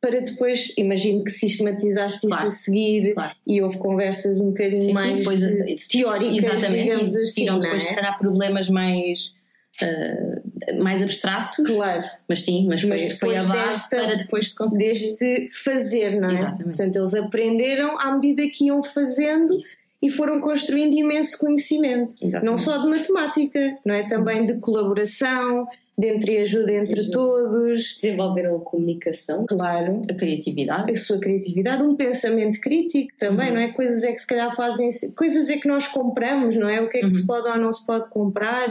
para 0.00 0.20
depois, 0.20 0.72
imagino 0.76 1.24
que 1.24 1.30
sistematizaste 1.30 2.26
Claro, 2.28 2.46
isso 2.46 2.46
a 2.46 2.50
seguir 2.64 3.14
claro. 3.14 3.34
e 3.46 3.60
houve 3.62 3.78
conversas 3.78 4.40
um 4.40 4.48
bocadinho 4.48 4.82
Sim, 4.82 4.88
sim, 4.88 4.92
mais 4.94 5.18
depois, 5.18 5.42
eh, 5.42 5.76
teóricas, 5.90 6.38
Exatamente, 6.54 6.96
e 6.96 7.02
existiram 7.02 7.54
assim, 7.54 7.60
depois, 7.62 7.82
não 7.82 7.88
se 7.88 7.92
é? 7.92 7.96
calhar, 7.96 8.18
problemas 8.18 8.68
mais, 8.68 9.34
ah, 9.82 10.42
mais 10.78 11.02
abstratos, 11.02 11.64
Claro. 11.66 12.02
mas 12.28 12.42
sim, 12.42 12.66
mas, 12.66 12.82
Mas 12.84 13.02
foi, 13.02 13.10
foi 13.16 13.36
a 13.36 13.42
depois 13.42 13.46
base 13.64 13.76
desta- 13.90 13.96
para 13.96 14.14
depois 14.16 14.48
se 14.50 14.54
conseguir. 14.54 14.86
deste 14.88 15.48
fazer, 15.64 16.20
não 16.20 16.28
é? 16.30 16.32
Exatamente. 16.32 16.64
Portanto, 16.64 16.96
eles 16.96 17.14
aprenderam 17.14 17.98
à 18.00 18.12
medida 18.14 18.42
que 18.48 18.66
iam 18.66 18.82
fazendo 18.82 19.56
e 20.02 20.08
foram 20.10 20.40
construindo 20.40 20.94
imenso 20.94 21.38
conhecimento. 21.38 22.14
Exatamente. 22.22 22.44
Não 22.50 22.58
só 22.58 22.78
de 22.78 22.88
matemática, 22.88 23.78
não 23.84 23.94
é? 23.94 24.06
Também 24.06 24.44
de 24.44 24.54
colaboração, 24.60 25.66
de 25.98 26.14
entreajuda 26.14 26.70
entre 26.72 27.00
Ajuda. 27.00 27.12
todos. 27.12 27.94
Desenvolveram 28.00 28.56
a 28.56 28.60
comunicação. 28.60 29.46
Claro. 29.46 30.02
A 30.10 30.14
criatividade. 30.14 30.92
A 30.92 30.96
sua 30.96 31.18
criatividade, 31.18 31.82
um 31.82 31.96
pensamento 31.96 32.60
crítico 32.60 33.12
também, 33.18 33.48
Uhum. 33.48 33.54
não 33.54 33.60
é? 33.62 33.68
Coisas 33.72 34.04
é 34.04 34.12
que 34.12 34.18
se 34.18 34.26
calhar 34.26 34.54
fazem, 34.54 34.90
coisas 35.16 35.48
é 35.48 35.56
que 35.56 35.66
nós 35.66 35.88
compramos, 35.88 36.54
não 36.56 36.68
é? 36.68 36.80
O 36.82 36.88
que 36.88 36.98
é 36.98 37.00
que 37.00 37.06
Uhum. 37.06 37.10
se 37.12 37.26
pode 37.26 37.48
ou 37.48 37.56
não 37.58 37.72
se 37.72 37.84
pode 37.86 38.10
comprar. 38.10 38.68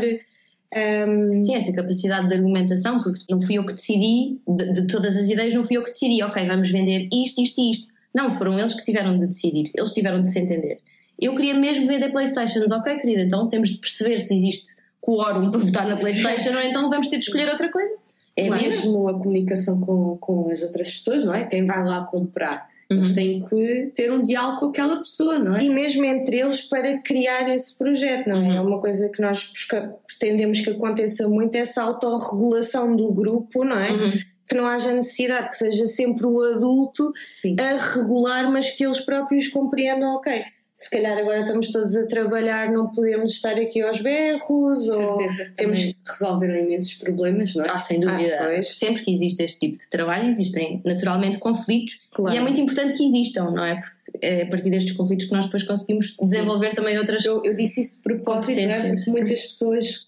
Ahm, 0.74 1.42
Sim, 1.42 1.56
esta 1.56 1.72
capacidade 1.74 2.28
de 2.28 2.36
argumentação, 2.36 3.02
porque 3.02 3.22
não 3.30 3.42
fui 3.42 3.58
eu 3.58 3.66
que 3.66 3.74
decidi, 3.74 4.40
de, 4.48 4.74
de 4.74 4.88
todas 4.88 5.16
as 5.16 5.30
ideias, 5.30 5.54
não 5.54 5.64
fui 5.64 5.78
eu 5.78 5.84
que 5.84 5.92
decidi, 5.92 6.22
ok, 6.24 6.46
vamos 6.46 6.70
vender 6.70 7.08
isto, 7.14 7.42
isto 7.42 7.62
e 7.62 7.72
isto. 7.72 7.94
Não, 8.14 8.32
foram 8.36 8.58
eles 8.60 8.74
que 8.74 8.84
tiveram 8.84 9.18
de 9.18 9.28
decidir, 9.28 9.70
eles 9.76 9.92
tiveram 9.92 10.22
de 10.22 10.30
se 10.30 10.40
entender. 10.40 10.80
Eu 11.20 11.36
queria 11.36 11.54
mesmo 11.54 11.88
vender 11.88 12.10
Playstations, 12.10 12.72
ok, 12.72 12.98
querida, 13.00 13.22
então 13.22 13.48
temos 13.48 13.70
de 13.70 13.78
perceber 13.78 14.20
se 14.20 14.36
existe 14.36 14.74
quórum 15.00 15.52
para 15.52 15.60
votar 15.60 15.88
na 15.88 15.96
Playstation 15.96 16.58
ou 16.58 16.62
então 16.64 16.90
vamos 16.90 17.08
ter 17.08 17.18
de 17.20 17.26
escolher 17.26 17.48
outra 17.50 17.70
coisa. 17.72 17.94
É 18.36 18.48
É 18.48 18.50
a 18.50 18.56
vida. 18.56 18.70
mesmo 18.70 19.08
a 19.08 19.14
comunicação 19.14 19.80
com, 19.80 20.18
com 20.18 20.50
as 20.50 20.62
outras 20.62 20.92
pessoas, 20.92 21.24
não 21.24 21.34
é? 21.34 21.46
Quem 21.46 21.64
vai 21.66 21.84
lá 21.86 22.04
comprar. 22.06 22.68
Uhum. 22.92 22.98
Eles 22.98 23.16
têm 23.16 23.44
que 23.48 23.92
ter 23.96 24.12
um 24.12 24.22
diálogo 24.22 24.60
com 24.60 24.66
aquela 24.68 24.98
pessoa, 24.98 25.40
não 25.40 25.56
é? 25.56 25.64
e 25.64 25.70
mesmo 25.70 26.06
entre 26.06 26.40
eles 26.40 26.62
para 26.62 27.00
criar 27.02 27.50
esse 27.50 27.76
projeto, 27.78 28.28
não 28.30 28.38
é? 28.38 28.40
Uhum. 28.40 28.56
É 28.58 28.62
uma 28.62 28.80
coisa 28.80 29.10
que 29.10 29.22
nós 29.22 29.44
busca- 29.52 29.96
pretendemos 30.06 30.62
que 30.62 30.70
aconteça 30.70 31.28
muito, 31.28 31.56
essa 31.56 31.82
autorregulação 31.82 32.96
do 32.96 33.12
grupo, 33.12 33.64
não 33.64 33.80
é? 33.80 33.92
Uhum. 33.92 34.12
que 34.48 34.56
não 34.56 34.68
haja 34.68 34.94
necessidade 34.94 35.50
que 35.50 35.58
seja 35.58 35.88
sempre 35.88 36.28
o 36.28 36.40
adulto 36.40 37.12
Sim. 37.26 37.56
a 37.60 37.78
regular, 37.78 38.52
mas 38.52 38.70
que 38.70 38.86
eles 38.86 39.00
próprios 39.00 39.48
compreendam, 39.48 40.14
ok, 40.14 40.44
se 40.78 40.90
calhar 40.90 41.18
agora 41.18 41.40
estamos 41.42 41.72
todos 41.72 41.96
a 41.96 42.06
trabalhar, 42.06 42.70
não 42.72 42.92
podemos 42.92 43.32
estar 43.32 43.54
aqui 43.54 43.82
aos 43.82 44.02
berros, 44.02 44.44
ou 44.50 45.18
certeza 45.18 45.46
que 45.46 45.54
temos 45.54 45.78
também 45.80 45.96
resolveram 46.06 46.56
imensos 46.56 46.94
problemas, 46.96 47.56
não 47.56 47.64
é? 47.64 47.70
Ah, 47.70 47.80
sem 47.80 48.00
dúvida. 48.02 48.36
Ah, 48.40 48.44
pois. 48.46 48.76
Sempre 48.78 49.02
que 49.04 49.14
existe 49.14 49.42
este 49.42 49.60
tipo 49.60 49.78
de 49.78 49.90
trabalho, 49.90 50.28
existem 50.28 50.82
naturalmente 50.86 51.38
conflitos 51.38 52.00
Claro. 52.12 52.36
e 52.36 52.38
é 52.38 52.42
muito 52.42 52.60
importante 52.60 52.94
que 52.98 53.06
existam, 53.06 53.52
não 53.52 53.64
é? 53.64 53.76
Porque 53.76 53.96
é 54.22 54.42
a 54.44 54.46
partir 54.48 54.70
destes 54.70 54.94
conflitos 54.96 55.28
que 55.28 55.32
nós 55.34 55.46
depois 55.46 55.64
conseguimos 55.64 56.16
desenvolver 56.22 56.74
também 56.74 56.98
outras 56.98 57.24
Eu, 57.24 57.42
eu 57.46 57.54
disse 57.54 57.80
isso 57.82 57.98
de 57.98 58.04
propósito, 58.04 58.60
é? 58.60 58.64
Competências. 58.66 58.96
porque 59.06 59.12
muitas 59.12 59.42
pessoas, 59.44 60.08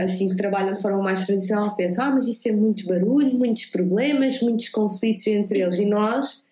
assim 0.00 0.28
que 0.28 0.36
trabalham 0.36 0.74
de 0.74 0.80
forma 0.82 1.02
mais 1.02 1.26
tradicional, 1.26 1.74
pensam: 1.76 2.04
ah, 2.04 2.10
mas 2.12 2.28
isso 2.28 2.48
é 2.48 2.52
muito 2.52 2.86
barulho, 2.86 3.34
muitos 3.36 3.66
problemas, 3.66 4.40
muitos 4.40 4.68
conflitos 4.68 5.26
entre 5.26 5.60
eles. 5.60 5.78
E 5.80 5.86
nós 5.86 6.44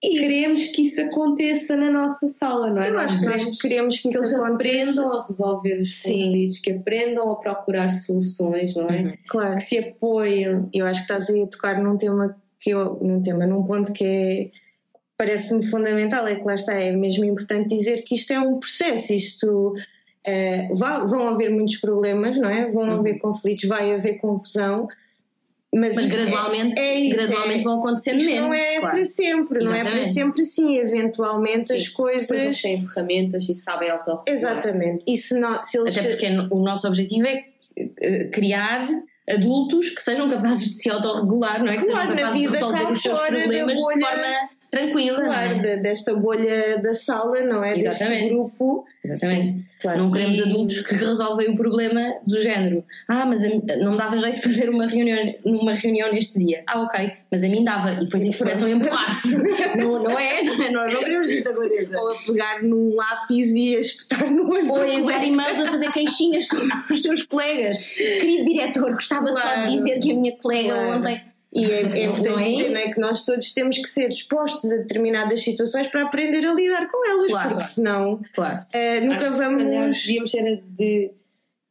queremos 0.00 0.68
que 0.68 0.82
isso 0.82 1.00
aconteça 1.00 1.76
na 1.76 1.90
nossa 1.90 2.26
sala, 2.28 2.70
não 2.70 2.82
é? 2.82 2.90
Eu 2.90 2.98
acho 2.98 3.18
que 3.20 3.26
nós 3.26 3.60
queremos 3.60 3.96
que 3.96 4.02
que 4.02 4.08
isso 4.10 4.18
eles 4.18 4.32
aconteça. 4.34 4.54
aprendam 4.54 5.12
a 5.12 5.26
resolver 5.26 5.78
os 5.78 5.94
Sim. 6.02 6.24
conflitos, 6.24 6.58
que 6.58 6.70
aprendam 6.72 7.30
a 7.30 7.36
procurar 7.36 7.88
soluções, 7.92 8.74
não 8.76 8.88
é? 8.88 9.02
Uhum. 9.02 9.12
Claro. 9.28 9.56
Que 9.56 9.62
se 9.62 9.78
apoiem. 9.78 10.68
Eu 10.72 10.86
acho 10.86 11.06
que 11.06 11.12
estás 11.12 11.30
aí 11.30 11.42
a 11.42 11.46
tocar 11.46 11.82
num 11.82 11.96
tema 11.96 12.36
que 12.60 12.70
eu, 12.70 12.98
num 13.02 13.22
tema, 13.22 13.46
num 13.46 13.64
ponto 13.64 13.92
que 13.92 14.04
é 14.04 14.46
parece-me 15.18 15.64
fundamental, 15.64 16.26
é 16.26 16.34
que 16.34 16.44
lá 16.44 16.54
está, 16.54 16.74
é 16.74 16.92
mesmo 16.92 17.24
importante 17.24 17.74
dizer 17.74 18.02
que 18.02 18.14
isto 18.14 18.32
é 18.32 18.38
um 18.40 18.58
processo, 18.58 19.14
isto 19.14 19.74
eh, 20.24 20.68
vá- 20.74 21.04
vão 21.04 21.28
haver 21.28 21.50
muitos 21.50 21.76
problemas, 21.76 22.36
não 22.36 22.50
é? 22.50 22.70
Vão 22.70 22.82
Uhum. 22.84 22.94
haver 23.00 23.18
conflitos, 23.18 23.66
vai 23.66 23.94
haver 23.94 24.18
confusão, 24.18 24.86
mas, 25.74 25.94
Mas 25.94 26.04
é- 26.06 26.08
gradualmente, 26.08 26.78
é 26.80 26.94
isso, 27.00 27.16
gradualmente 27.28 27.60
é- 27.60 27.64
vão 27.64 27.78
acontecendo 27.80 28.18
isto 28.18 28.30
menos. 28.30 28.46
não 28.46 28.54
é 28.54 28.80
claro. 28.80 28.94
para 28.96 29.04
sempre, 29.04 29.64
não 29.64 29.72
é 29.74 29.80
para 29.80 29.90
Exatamente. 30.00 30.14
sempre 30.14 30.42
assim, 30.42 30.76
eventualmente 30.78 31.72
as 31.72 31.84
Depois 31.88 32.14
eles 32.16 32.26
coisas. 32.28 32.62
têm 32.62 32.86
ferramentas 32.86 33.48
e 33.48 33.52
sabem 33.52 33.90
autorregular 33.90 34.28
Exatamente, 34.34 35.04
e 35.06 35.16
se, 35.16 35.38
não, 35.38 35.62
se 35.62 35.78
eles 35.78 35.98
Até 35.98 36.08
porque 36.08 36.26
o 36.50 36.62
nosso 36.62 36.86
objetivo 36.86 37.26
é 37.26 37.44
eh, 38.00 38.24
criar 38.32 38.88
adultos 39.28 39.90
que 39.90 40.00
sejam 40.00 40.30
capazes 40.30 40.68
de 40.70 40.74
se 40.82 40.88
autorregular, 40.90 41.62
não 41.62 41.70
é? 41.72 41.76
Que 41.76 41.84
Claro, 41.86 42.00
sejam 42.08 42.14
na 42.14 42.22
capazes 42.22 42.40
de 42.40 42.46
resolver 42.56 42.86
os 42.92 43.02
seus 43.02 43.18
problemas 43.18 43.74
de 43.74 43.80
bolha- 43.82 44.06
forma 44.06 44.48
tranquila. 44.70 45.16
Claro, 45.22 45.48
não 45.56 45.56
é? 45.56 45.76
de- 45.76 45.82
desta 45.82 46.14
bolha 46.14 46.78
da 46.78 46.92
sala, 46.94 47.40
não 47.42 47.62
é? 47.64 47.76
Exatamente. 47.78 48.34
Deste 48.34 48.34
grupo. 48.34 48.84
Exatamente. 49.04 49.64
Claro. 49.80 49.98
Não 49.98 50.10
queremos 50.12 50.38
E- 50.38 50.42
adultos 50.42 50.80
que 50.80 50.94
resolvem 50.94 51.50
o 51.50 51.56
problema 51.56 52.14
do 52.26 52.40
género. 52.40 52.84
Ah, 53.08 53.24
mas 53.26 53.42
a 53.44 53.48
não 53.78 53.92
me 53.92 53.98
dava 53.98 54.16
jeito 54.18 54.36
de 54.36 54.42
fazer 54.42 54.68
uma 54.68 54.86
reunião, 54.86 55.34
uma 55.44 55.72
reunião 55.74 56.12
neste 56.12 56.38
dia. 56.44 56.62
Ah, 56.66 56.82
ok, 56.82 57.12
mas 57.30 57.44
a 57.44 57.48
mim 57.48 57.62
dava. 57.64 57.92
E 57.92 58.04
depois 58.04 58.22
eles 58.22 58.36
começam 58.36 58.66
a 58.66 58.70
empurrar-se. 58.70 59.36
não, 59.76 60.02
não 60.02 60.18
é? 60.18 60.42
Não 60.42 60.62
é? 60.64 60.70
Nós 60.70 60.92
não 60.92 61.00
queremos 61.00 61.26
que 61.26 61.34
isto 61.34 61.48
aconteça. 61.50 61.98
Ou 62.00 62.10
a 62.12 62.14
pegar 62.14 62.62
num 62.62 62.94
lápis 62.94 63.48
e 63.54 63.76
a 63.76 63.80
espetar 63.80 64.30
no 64.30 64.50
olho. 64.50 64.70
Ou 64.70 64.80
a 64.80 64.88
enviar 64.88 65.24
e-mails 65.24 65.60
a 65.60 65.66
fazer 65.70 65.92
queixinhas 65.92 66.46
sobre 66.48 66.68
os 66.90 67.02
seus 67.02 67.22
colegas. 67.24 67.76
Querido 67.78 68.44
diretor, 68.50 68.92
gostava 68.94 69.28
só 69.30 69.40
Claro. 69.40 69.66
de 69.66 69.72
dizer 69.76 70.00
que 70.00 70.12
a 70.12 70.14
minha 70.14 70.36
colega 70.38 70.74
Claro. 70.74 70.98
ontem. 70.98 71.22
E 71.56 71.64
é, 71.70 71.82
é 72.00 72.04
importante 72.04 72.44
é 72.44 72.48
dizer 72.48 72.76
é, 72.76 72.84
isso? 72.84 72.94
que 72.94 73.00
nós 73.00 73.24
todos 73.24 73.52
temos 73.52 73.78
que 73.78 73.88
ser 73.88 74.08
expostos 74.08 74.70
a 74.70 74.76
determinadas 74.78 75.40
situações 75.42 75.88
para 75.88 76.02
aprender 76.02 76.44
a 76.46 76.54
lidar 76.54 76.86
com 76.88 77.08
elas, 77.10 77.30
Claro. 77.30 77.48
porque 77.50 77.64
senão 77.64 78.20
Claro. 78.34 78.62
eh, 78.72 79.00
nunca 79.00 79.16
Acho 79.16 79.26
que 79.32 79.32
se 79.38 79.44
vamos. 79.44 79.96
devíamos 80.06 80.34
era 80.34 80.62
de 80.68 81.10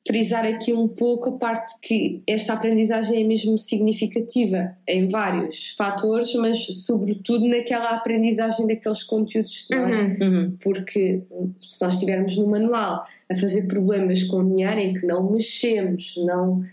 frisar 0.07 0.45
aqui 0.45 0.71
um 0.71 0.87
pouco 0.87 1.29
a 1.29 1.37
parte 1.39 1.71
que 1.81 2.21
esta 2.27 2.53
aprendizagem 2.53 3.23
é 3.23 3.25
mesmo 3.25 3.57
significativa 3.57 4.77
em 4.87 5.07
vários 5.07 5.71
fatores, 5.75 6.31
mas 6.35 6.57
sobretudo 6.85 7.47
naquela 7.47 7.89
aprendizagem 7.89 8.67
daqueles 8.67 9.01
conteúdos, 9.01 9.65
não 9.71 9.79
é? 9.87 9.91
Uhum. 10.03 10.17
Uhum. 10.21 10.57
Porque 10.61 11.23
se 11.59 11.81
nós 11.83 11.93
estivermos 11.95 12.37
no 12.37 12.45
manual 12.45 13.03
a 13.27 13.33
fazer 13.35 13.63
problemas 13.67 14.23
com 14.23 14.47
dinheiro 14.47 14.79
em 14.79 14.93
que 14.93 15.07
não 15.07 15.31
mexemos, 15.31 16.13
não, 16.17 16.63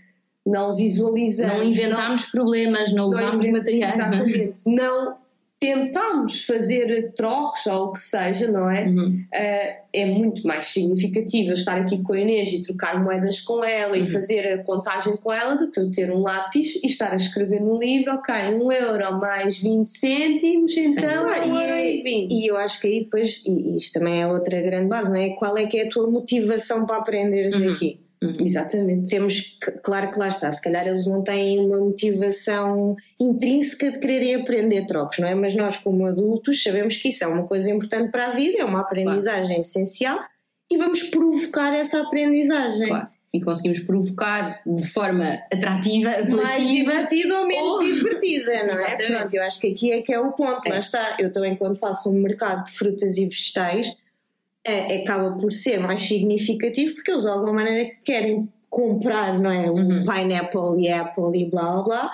não 0.45 0.75
visualizamos, 0.75 1.55
Não 1.57 1.63
inventámos 1.63 2.25
problemas, 2.25 2.91
não, 2.91 3.03
não 3.03 3.09
usámos 3.11 3.45
invent- 3.45 3.57
materiais. 3.57 3.97
não 3.97 4.05
é? 4.05 4.09
Exatamente. 4.15 4.61
Não 4.67 5.23
tentámos 5.59 6.43
fazer 6.43 7.13
trocos 7.15 7.65
ou 7.67 7.85
o 7.85 7.93
que 7.93 7.99
seja, 8.01 8.51
não 8.51 8.69
é? 8.69 8.83
Uhum. 8.85 9.23
Uh, 9.33 9.83
é 9.93 10.05
muito 10.05 10.45
mais 10.45 10.67
significativo 10.67 11.51
eu 11.51 11.53
estar 11.53 11.77
aqui 11.79 12.03
com 12.03 12.11
a 12.11 12.19
Inês 12.19 12.51
e 12.51 12.61
trocar 12.61 13.01
moedas 13.01 13.39
com 13.39 13.63
ela 13.63 13.95
e 13.95 14.01
Uhum. 14.01 14.05
fazer 14.07 14.41
a 14.45 14.63
contagem 14.65 15.15
com 15.15 15.31
ela 15.31 15.55
do 15.55 15.71
que 15.71 15.79
eu 15.79 15.89
ter 15.89 16.11
um 16.11 16.19
lápis 16.19 16.75
e 16.83 16.87
estar 16.87 17.13
a 17.13 17.15
escrever 17.15 17.61
no 17.61 17.77
livro, 17.77 18.13
ok, 18.13 18.35
um 18.55 18.69
euro 18.73 19.17
mais 19.21 19.57
20 19.57 19.85
cêntimos, 19.87 20.75
então 20.75 21.23
Claro, 21.23 21.47
um 21.49 21.57
e, 21.57 21.61
euro 21.61 21.73
é- 21.75 21.95
e 21.95 22.03
20. 22.03 22.31
e 22.33 22.45
eu 22.47 22.57
acho 22.57 22.81
que 22.81 22.87
aí 22.87 22.99
depois, 23.05 23.41
e 23.45 23.75
isto 23.77 23.93
também 23.97 24.21
é 24.21 24.27
outra 24.27 24.59
grande 24.61 24.89
base, 24.89 25.09
não 25.09 25.17
é? 25.19 25.29
Qual 25.29 25.57
é 25.57 25.65
que 25.65 25.77
é 25.79 25.87
a 25.87 25.89
tua 25.89 26.09
motivação 26.11 26.85
para 26.85 26.97
aprenderes 26.97 27.53
Uhum. 27.53 27.71
aqui? 27.71 28.01
Exatamente. 28.39 29.09
Temos, 29.09 29.57
que- 29.61 29.71
claro 29.83 30.11
que 30.11 30.19
lá 30.19 30.27
está, 30.27 30.51
se 30.51 30.61
calhar 30.61 30.85
eles 30.87 31.05
não 31.07 31.23
têm 31.23 31.59
uma 31.59 31.79
motivação 31.79 32.95
intrínseca 33.19 33.91
de 33.91 33.99
quererem 33.99 34.35
aprender 34.35 34.85
trocos, 34.87 35.19
não 35.19 35.27
é? 35.27 35.35
Mas 35.35 35.55
nós, 35.55 35.77
como 35.77 36.05
adultos, 36.05 36.61
sabemos 36.63 36.97
que 36.97 37.09
isso 37.09 37.23
é 37.23 37.27
uma 37.27 37.43
coisa 37.45 37.71
importante 37.71 38.11
para 38.11 38.27
a 38.27 38.31
vida, 38.31 38.59
é 38.61 38.65
uma 38.65 38.81
aprendizagem 38.81 39.59
essencial 39.59 40.19
e 40.71 40.77
vamos 40.77 41.03
provocar 41.03 41.73
essa 41.73 42.01
aprendizagem. 42.01 42.87
Claro. 42.87 43.07
E 43.35 43.41
conseguimos 43.41 43.79
provocar 43.79 44.61
de 44.63 44.87
forma 44.89 45.39
atrativa, 45.51 46.11
Mais 46.35 46.67
divertida 46.67 47.39
ou 47.39 47.47
menos 47.47 47.79
divertida, 47.83 48.51
não 48.63 48.73
é? 48.73 48.73
Exatamente. 48.73 49.07
Pronto, 49.17 49.33
eu 49.33 49.43
acho 49.43 49.59
que 49.59 49.67
aqui 49.71 49.91
é 49.91 50.01
que 50.03 50.13
é 50.13 50.19
o 50.19 50.31
ponto, 50.33 50.67
É. 50.67 50.69
lá 50.69 50.77
está. 50.77 51.17
Eu 51.19 51.31
também, 51.31 51.55
quando 51.55 51.75
faço 51.75 52.11
um 52.11 52.19
mercado 52.21 52.65
de 52.65 52.71
frutas 52.73 53.17
e 53.17 53.25
vegetais, 53.25 53.97
é, 54.65 54.97
acaba 54.97 55.31
por 55.37 55.51
ser 55.51 55.79
mais 55.79 56.01
significativo 56.01 56.95
porque 56.95 57.11
eles 57.11 57.23
de 57.23 57.29
alguma 57.29 57.53
maneira 57.53 57.91
querem 58.03 58.47
comprar, 58.69 59.37
não 59.39 59.51
é? 59.51 59.69
Um 59.69 59.75
Uhum. 59.99 60.05
pineapple 60.05 60.81
e 60.81 60.89
apple 60.91 61.37
e 61.41 61.49
blá 61.49 61.71
blá 61.73 61.81
blá. 61.83 62.11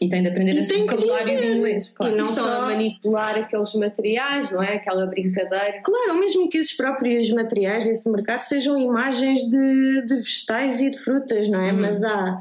E 0.00 0.08
tem 0.08 0.22
de 0.22 0.28
aprender 0.28 0.52
E 0.52 0.58
esse 0.60 0.76
vocabulário 0.78 1.56
inglês. 1.56 1.88
Claro. 1.92 2.14
E 2.14 2.16
não 2.18 2.24
só- 2.24 2.48
a 2.48 2.66
manipular 2.66 3.36
aqueles 3.36 3.74
materiais, 3.74 4.48
não 4.52 4.62
é? 4.62 4.74
Aquela 4.76 5.06
brincadeira. 5.06 5.80
Claro, 5.82 6.20
mesmo 6.20 6.48
que 6.48 6.56
esses 6.56 6.72
próprios 6.72 7.28
materiais 7.32 7.84
desse 7.84 8.08
mercado 8.08 8.42
sejam 8.42 8.78
imagens 8.78 9.40
de, 9.50 10.06
de 10.06 10.14
vegetais 10.14 10.80
e 10.80 10.90
de 10.90 10.98
frutas, 10.98 11.48
não 11.48 11.60
é? 11.60 11.72
Uhum. 11.72 11.80
Mas 11.80 12.04
há, 12.04 12.38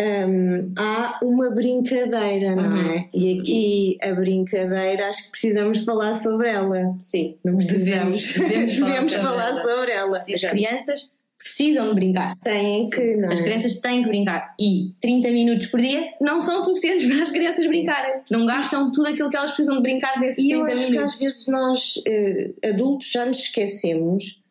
hum, 0.00 0.72
há 0.76 1.18
uma 1.22 1.50
brincadeira, 1.50 2.54
não 2.54 2.64
Uhum. 2.70 2.90
é? 2.90 3.08
E 3.14 3.40
aqui 3.40 3.98
a 4.02 4.12
brincadeira, 4.14 5.08
acho 5.08 5.24
que 5.24 5.30
precisamos 5.30 5.84
falar 5.84 6.14
sobre 6.14 6.50
ela. 6.50 6.94
Sim. 7.00 7.36
Não 7.44 7.56
Devemos- 7.56 8.32
precisamos. 8.32 8.38
devemos 8.38 8.74
falar 8.78 8.88
Devemos 8.90 9.12
sobre 9.12 9.28
falar 9.28 9.48
ela. 9.48 9.54
sobre 9.56 9.92
ela. 9.92 10.16
As 10.16 10.44
crianças 10.50 11.10
precisam 11.38 11.88
de 11.90 11.94
brincar. 11.94 12.36
Têm 12.40 12.82
que, 12.90 13.16
não 13.16 13.28
é? 13.28 13.32
As 13.32 13.40
crianças 13.40 13.78
têm 13.80 14.02
que 14.02 14.08
brincar. 14.08 14.54
E 14.60 14.94
30 15.00 15.30
minutos 15.30 15.68
por 15.68 15.80
dia 15.80 16.08
não 16.20 16.40
são 16.40 16.60
suficientes 16.60 17.06
para 17.08 17.22
as 17.22 17.30
crianças 17.30 17.66
brincarem. 17.66 18.14
Não 18.30 18.44
gastam 18.46 18.90
tudo 18.90 19.06
aquilo 19.08 19.30
que 19.30 19.36
elas 19.36 19.50
precisam 19.52 19.76
de 19.76 19.82
brincar 19.82 20.18
nesses 20.20 20.44
E 20.44 20.50
eu 20.50 20.62
30 20.64 20.72
acho 20.72 20.86
que 20.86 20.90
minutos. 20.92 21.12
às 21.14 21.18
vezes 21.20 21.46
nós, 21.48 21.94
eh, 22.06 22.50
adultos, 22.68 23.10
já 23.12 23.24
nos 23.24 23.38
esquecemos 23.38 24.42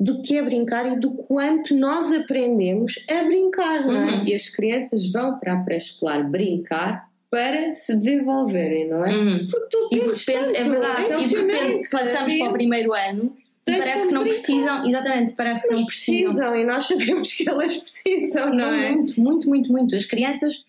do 0.00 0.22
que 0.22 0.38
é 0.38 0.42
brincar 0.42 0.90
e 0.90 0.98
do 0.98 1.10
quanto 1.10 1.76
nós 1.76 2.10
aprendemos 2.10 3.04
a 3.06 3.22
brincar, 3.24 3.86
não 3.86 4.00
é? 4.00 4.14
Uhum. 4.14 4.24
E 4.24 4.34
as 4.34 4.48
crianças 4.48 5.12
vão 5.12 5.38
para 5.38 5.52
a 5.52 5.56
pré-escolar 5.62 6.26
brincar 6.28 7.10
para 7.28 7.74
se 7.74 7.94
desenvolverem, 7.94 8.88
não 8.88 9.04
é? 9.04 9.14
Uhum. 9.14 9.46
Porque 9.46 9.66
tu 9.70 9.88
E 9.92 10.00
de 10.00 10.32
é 10.32 10.34
tanto, 10.34 10.70
verdade, 10.70 11.22
e 11.22 11.28
de 11.28 11.36
repente 11.36 11.90
passamos 11.90 12.34
para 12.34 12.48
o 12.48 12.52
primeiro 12.52 12.94
ano 12.94 13.36
e 13.66 13.72
parece 13.72 14.08
que 14.08 14.14
não 14.14 14.22
brincar. 14.22 14.38
precisam, 14.38 14.86
exatamente, 14.86 15.34
parece 15.34 15.68
que 15.68 15.74
não 15.74 15.84
precisam. 15.84 16.24
precisam 16.24 16.56
e 16.56 16.64
nós 16.64 16.86
sabemos 16.86 17.32
que 17.34 17.48
elas 17.48 17.76
precisam, 17.76 18.54
não 18.54 18.72
é? 18.72 18.92
muito, 18.92 19.20
muito, 19.20 19.48
muito, 19.48 19.70
muito. 19.72 19.94
As 19.94 20.06
crianças 20.06 20.64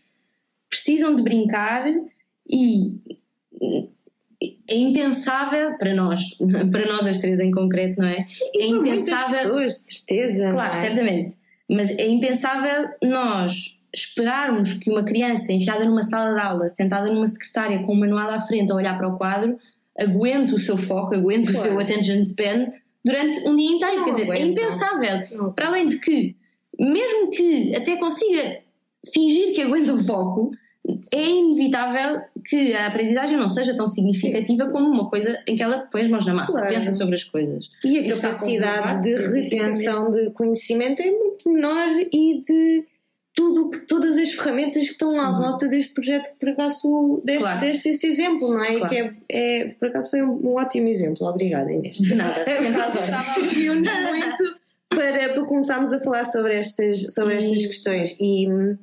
precisam 0.70 1.16
de 1.16 1.24
brincar 1.24 1.86
e 2.50 2.96
é 4.72 4.76
impensável 4.78 5.78
para 5.78 5.94
nós, 5.94 6.38
para 6.72 6.86
nós 6.86 7.06
as 7.06 7.20
três 7.20 7.40
em 7.40 7.52
concreto, 7.52 8.00
não 8.00 8.08
é? 8.08 8.26
É 8.56 8.66
impensável. 8.66 9.38
pessoas, 9.38 9.74
de 9.74 9.80
certeza. 9.94 10.52
Claro, 10.52 10.76
é? 10.76 10.80
certamente. 10.80 11.34
Mas 11.70 11.92
é 11.98 12.08
impensável 12.08 12.90
nós 13.04 13.80
esperarmos 13.94 14.74
que 14.74 14.90
uma 14.90 15.04
criança 15.04 15.52
enfiada 15.52 15.84
numa 15.84 16.02
sala 16.04 16.34
de 16.34 16.40
aula, 16.40 16.70
sentada 16.70 17.12
numa 17.12 17.28
secretária 17.28 17.84
com 17.84 17.94
um 17.94 18.00
manual 18.00 18.30
à 18.30 18.40
frente 18.40 18.72
a 18.72 18.76
olhar 18.76 18.98
para 18.98 19.08
o 19.08 19.18
quadro, 19.18 19.58
aguente 20.00 20.54
o 20.56 20.60
seu 20.60 20.78
foco, 20.78 21.14
aguente 21.14 21.50
o 21.50 21.54
Claro. 21.54 21.70
seu 21.70 21.80
attention 21.80 22.22
span 22.22 22.72
durante 23.04 23.40
um 23.48 23.56
dia 23.56 23.72
inteiro. 23.72 23.98
Não 23.98 24.06
Quer 24.06 24.12
dizer, 24.12 24.32
é 24.32 24.42
impensável. 24.42 25.20
Não. 25.34 25.52
Para 25.52 25.68
além 25.68 25.90
de 25.90 26.00
que, 26.00 26.36
mesmo 26.80 27.32
que 27.32 27.76
até 27.76 27.98
consiga 27.98 28.60
fingir 29.14 29.54
que 29.54 29.62
aguenta 29.62 29.94
o 29.94 30.04
foco, 30.04 30.52
é 31.14 31.22
inevitável 31.30 32.22
que 32.46 32.74
a 32.74 32.88
aprendizagem 32.88 33.38
não 33.38 33.48
seja 33.48 33.76
tão 33.76 33.86
significativa 33.88 34.70
como 34.72 34.88
uma 34.90 35.10
coisa 35.10 35.38
em 35.48 35.56
que 35.56 35.62
ela 35.64 35.88
põe 35.92 36.02
as 36.02 36.08
mãos 36.08 36.26
na 36.26 36.34
massa, 36.34 36.54
Claro. 36.54 36.74
pensa 36.74 36.92
sobre 36.94 37.16
as 37.16 37.24
coisas. 37.24 37.70
E 37.84 37.98
a 38.00 38.02
Isto 38.08 38.22
capacidade 38.22 39.02
de 39.04 39.16
retenção 39.16 40.10
de 40.10 40.30
conhecimento 40.32 41.02
é 41.02 41.12
muito 41.12 41.50
menor 41.50 41.88
e 42.12 42.42
de 42.42 42.86
tudo, 43.34 43.70
que- 43.70 43.86
todas 43.86 44.18
as 44.18 44.32
ferramentas 44.32 44.84
que 44.88 44.92
estão 44.92 45.18
à 45.20 45.30
Uhum. 45.32 45.38
volta 45.42 45.68
deste 45.68 45.94
projeto 45.94 46.32
que 46.32 46.40
por 46.40 46.50
acaso 46.50 47.22
deste, 47.24 47.42
Claro. 47.44 47.60
deste 47.62 47.90
esse 47.90 48.08
exemplo, 48.08 48.50
não 48.50 48.64
é? 48.64 48.78
Claro. 48.78 48.90
Que 48.90 48.96
é, 48.98 49.12
é- 49.30 49.66
por 49.80 49.88
acaso 49.88 50.10
foi 50.12 50.22
um, 50.22 50.32
um 50.48 50.56
ótimo 50.56 50.88
exemplo. 50.90 51.26
Obrigada, 51.28 51.72
Inês. 51.72 51.98
De 51.98 52.14
nada, 52.16 52.34
sempre 52.58 52.82
às 52.82 52.96
horas. 52.98 53.24
Serviu-nos 53.26 53.88
muito 53.88 54.60
para, 54.90 55.30
para 55.30 55.46
começarmos 55.46 55.94
a 55.94 56.00
falar 56.00 56.26
sobre 56.26 56.56
estas, 56.58 57.14
sobre 57.14 57.36
estas 57.38 57.66
questões. 57.66 58.16
E 58.20 58.50
hum, 58.52 58.78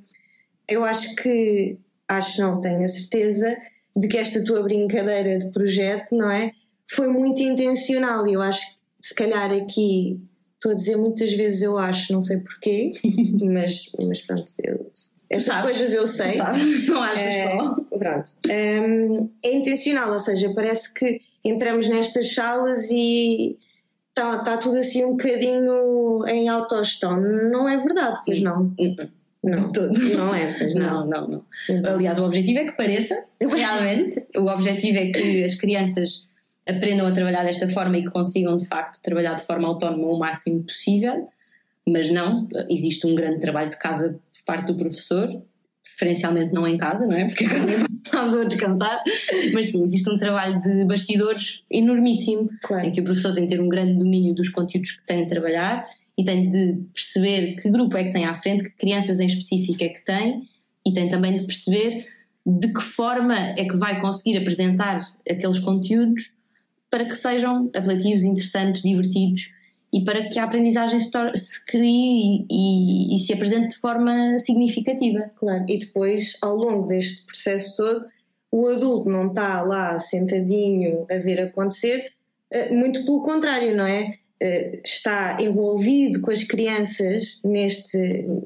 eu 0.67 0.83
acho 0.85 1.15
que, 1.17 1.77
acho 2.09 2.41
não, 2.41 2.61
tenho 2.61 2.83
a 2.83 2.89
certeza 2.89 3.57
de 3.95 4.09
que 4.09 4.19
esta 4.19 4.43
tua 4.45 4.63
brincadeira 4.63 5.39
de 5.39 5.51
projeto, 5.51 6.15
não 6.17 6.31
é? 6.31 6.53
Foi 6.91 7.09
muito 7.09 7.43
intencional 7.43 8.27
e 8.27 8.33
eu 8.33 8.41
acho 8.43 8.61
que 8.67 8.79
se 9.03 9.15
calhar 9.15 9.53
aqui 9.53 10.21
estou 10.55 10.73
a 10.73 10.75
dizer 10.75 10.97
muitas 10.97 11.33
vezes 11.35 11.63
eu 11.63 11.79
acho, 11.79 12.13
não 12.13 12.21
sei 12.21 12.39
porquê, 12.39 12.91
mas, 13.43 13.91
mas 14.07 14.21
pronto, 14.23 14.51
eu, 14.65 14.91
estas 15.31 15.43
sabes. 15.55 15.63
coisas 15.77 15.95
eu 15.95 16.07
sei. 16.07 16.33
Sabes? 16.33 16.87
Não 16.89 17.03
achas 17.03 17.23
É, 17.23 17.51
só? 17.51 17.75
Pronto. 17.99 18.31
Hum, 18.49 19.31
é 19.43 19.53
intencional, 19.53 20.13
ou 20.13 20.19
seja, 20.21 20.53
parece 20.55 20.93
que 20.95 21.21
entramos 21.45 21.89
nestas 21.89 22.35
salas 22.35 22.91
e 22.91 23.57
está 24.09 24.39
tá 24.39 24.57
tudo 24.57 24.79
assim 24.79 25.05
um 25.05 25.13
bocadinho 25.13 26.27
em 26.27 26.49
autogestão. 26.49 27.21
Não 27.21 27.69
é 27.69 27.77
verdade, 27.77 28.21
pois 28.25 28.41
não. 28.43 28.75
Não, 29.43 29.73
todo. 29.73 29.93
não 30.17 30.35
é, 30.35 30.53
pois 30.59 30.75
não. 30.77 31.07
Não, 31.07 31.29
não, 31.29 31.45
não. 31.69 31.95
Aliás, 31.95 32.19
o 32.19 32.25
objetivo 32.25 32.59
é 32.59 32.65
que 32.65 32.77
pareça, 32.77 33.15
realmente. 33.41 34.27
o 34.37 34.47
objetivo 34.47 34.99
é 34.99 35.07
que 35.11 35.45
as 35.45 35.55
crianças 35.55 36.27
aprendam 36.69 37.07
a 37.07 37.13
trabalhar 37.13 37.45
desta 37.45 37.67
forma 37.69 37.97
e 37.99 38.03
que 38.05 38.11
consigam, 38.11 38.57
de 38.57 38.67
facto, 38.67 39.01
trabalhar 39.03 39.35
de 39.35 39.43
forma 39.45 39.67
autónoma 39.69 40.07
o 40.09 40.19
máximo 40.19 40.63
possível. 40.65 41.29
Mas 41.89 42.11
não, 42.11 42.47
existe 42.69 43.07
um 43.07 43.15
grande 43.15 43.41
trabalho 43.41 43.71
de 43.71 43.79
casa 43.79 44.21
por 44.35 44.43
parte 44.45 44.67
do 44.67 44.75
professor, 44.77 45.43
preferencialmente 45.85 46.53
não 46.53 46.67
em 46.69 46.77
casa, 46.77 47.07
não 47.07 47.15
é? 47.15 47.27
Porque 47.27 47.45
a 47.45 47.49
casa 47.49 47.87
estamos 48.05 48.35
a 48.35 48.45
descansar. 48.45 49.03
Mas 49.55 49.73
sim, 49.73 49.83
existe 49.83 50.11
um 50.11 50.19
trabalho 50.19 50.61
de 50.61 50.85
bastidores 50.85 51.65
enormíssimo 51.71 52.51
Claro. 52.63 52.87
em 52.87 52.93
que 52.93 53.01
o 53.01 53.05
professor 53.05 53.33
tem 53.35 53.47
de 53.47 53.57
ter 53.57 53.63
um 53.63 53.69
grande 53.71 53.95
domínio 53.99 54.35
dos 54.35 54.51
conteúdos 54.51 54.93
que 54.93 55.07
tem 55.07 55.23
de 55.23 55.29
trabalhar 55.31 55.87
e 56.19 56.25
tem 56.25 56.51
de 56.51 56.83
perceber 56.93 57.55
que 57.63 57.71
grupo 57.71 57.97
é 57.97 58.03
que 58.05 58.13
tem 58.13 58.25
à 58.25 58.35
frente, 58.35 58.65
que 58.65 58.77
crianças 58.77 59.21
em 59.21 59.27
específico 59.27 59.85
é 59.85 59.89
que 59.89 60.05
tem 60.05 60.43
e 60.85 60.93
tem 60.93 61.09
também 61.09 61.39
de 61.39 61.47
perceber 61.47 62.07
de 62.45 62.73
que 62.73 62.81
forma 62.81 63.37
é 63.37 63.65
que 63.65 63.77
vai 63.77 64.01
conseguir 64.01 64.37
apresentar 64.39 65.01
aqueles 65.31 65.61
conteúdos 65.61 66.33
para 66.91 67.05
que 67.05 67.15
sejam 67.15 67.71
apelativos, 67.75 68.25
interessantes, 68.25 68.83
divertidos 68.83 69.51
e 69.93 70.05
para 70.05 70.29
que 70.29 70.39
a 70.39 70.45
aprendizagem 70.45 70.99
se, 70.99 71.11
se 71.35 71.67
crie 71.67 72.47
e, 72.51 73.13
e- 73.13 73.15
e 73.15 73.19
se 73.19 73.33
apresente 73.33 73.69
de 73.69 73.77
forma 73.77 74.39
significativa. 74.39 75.31
Claro. 75.37 75.65
E 75.69 75.79
depois, 75.79 76.37
ao 76.43 76.57
longo 76.57 76.87
deste 76.89 77.27
processo 77.27 77.77
todo, 77.77 78.07
o 78.51 78.67
adulto 78.67 79.09
não 79.09 79.29
está 79.29 79.63
lá 79.63 79.99
sentadinho 79.99 81.07
a 81.11 81.17
ver 81.19 81.41
acontecer, 81.41 82.13
eh, 82.51 82.73
muito 82.75 83.05
pelo 83.05 83.23
contrário, 83.23 83.77
não 83.77 83.87
é? 83.87 84.18
Eh, 84.41 84.79
Está 84.85 85.37
envolvido 85.41 86.21
com 86.21 86.31
as 86.31 86.45
crianças 86.45 87.41
neste. 87.45 87.99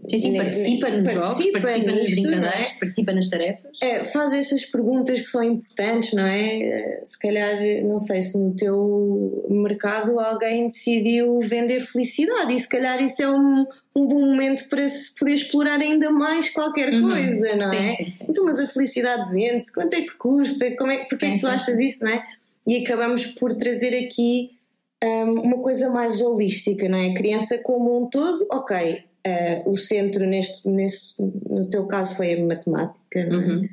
Sim, 0.09 0.19
sim, 0.19 0.37
participa 0.37 0.89
nos 0.89 1.05
jogos, 1.05 1.21
participa 1.29 1.61
participa 1.61 1.93
nas 1.93 2.03
é? 2.03 2.15
brincadeiras, 2.15 2.73
participa 2.73 3.13
nas 3.13 3.29
tarefas. 3.29 3.79
É, 3.83 4.05
faz 4.05 4.33
essas 4.33 4.65
perguntas 4.65 5.21
que 5.21 5.27
são 5.27 5.43
importantes, 5.43 6.13
não 6.15 6.27
é? 6.27 6.63
Eh, 6.63 7.01
Se 7.05 7.19
calhar, 7.19 7.61
não 7.85 7.99
sei 7.99 8.23
se 8.23 8.39
no 8.39 8.55
teu 8.57 9.47
mercado 9.51 10.19
alguém 10.19 10.69
decidiu 10.69 11.39
vender 11.41 11.81
felicidade 11.81 12.55
e 12.55 12.59
se 12.59 12.69
calhar 12.69 13.03
isso 13.03 13.23
é 13.23 13.31
um, 13.31 13.67
um 13.95 14.07
bom 14.07 14.21
momento 14.25 14.69
para 14.71 14.89
se 14.89 15.15
poder 15.15 15.35
explorar 15.35 15.79
ainda 15.81 16.11
mais 16.11 16.49
qualquer 16.51 16.93
Uhum. 16.93 17.11
coisa, 17.11 17.55
não 17.57 17.69
Sim, 17.69 17.77
é? 17.77 17.91
sim, 17.97 18.11
sim. 18.11 18.25
Então, 18.29 18.45
mas 18.45 18.59
a 18.59 18.67
felicidade 18.67 19.31
vende-se, 19.31 19.73
quanto 19.73 19.93
é 19.95 20.01
que 20.03 20.15
custa? 20.17 20.71
Como 20.77 20.91
é, 20.91 20.97
é 21.03 21.05
que 21.05 21.17
tu 21.39 21.47
achas 21.47 21.79
isso, 21.79 22.03
não 22.05 22.11
é? 22.13 22.23
E 22.67 22.77
acabamos 22.79 23.27
por 23.27 23.53
trazer 23.55 23.95
aqui 24.07 24.51
hum, 25.03 25.41
uma 25.43 25.59
coisa 25.59 25.91
mais 25.91 26.21
holística, 26.21 26.89
não 26.89 26.97
é? 26.99 27.11
A 27.11 27.15
criança 27.15 27.59
como 27.63 28.01
um 28.03 28.09
todo, 28.09 28.47
ok. 28.51 29.03
eh, 29.25 29.63
o 29.67 29.77
centro 29.77 30.27
neste, 30.27 30.69
neste, 30.69 31.15
no 31.21 31.69
teu 31.71 31.87
caso 31.87 32.17
foi 32.17 32.35
a 32.35 32.45
matemática, 32.45 33.25
não 33.27 33.41
é? 33.41 33.45
Uhum. 33.47 33.69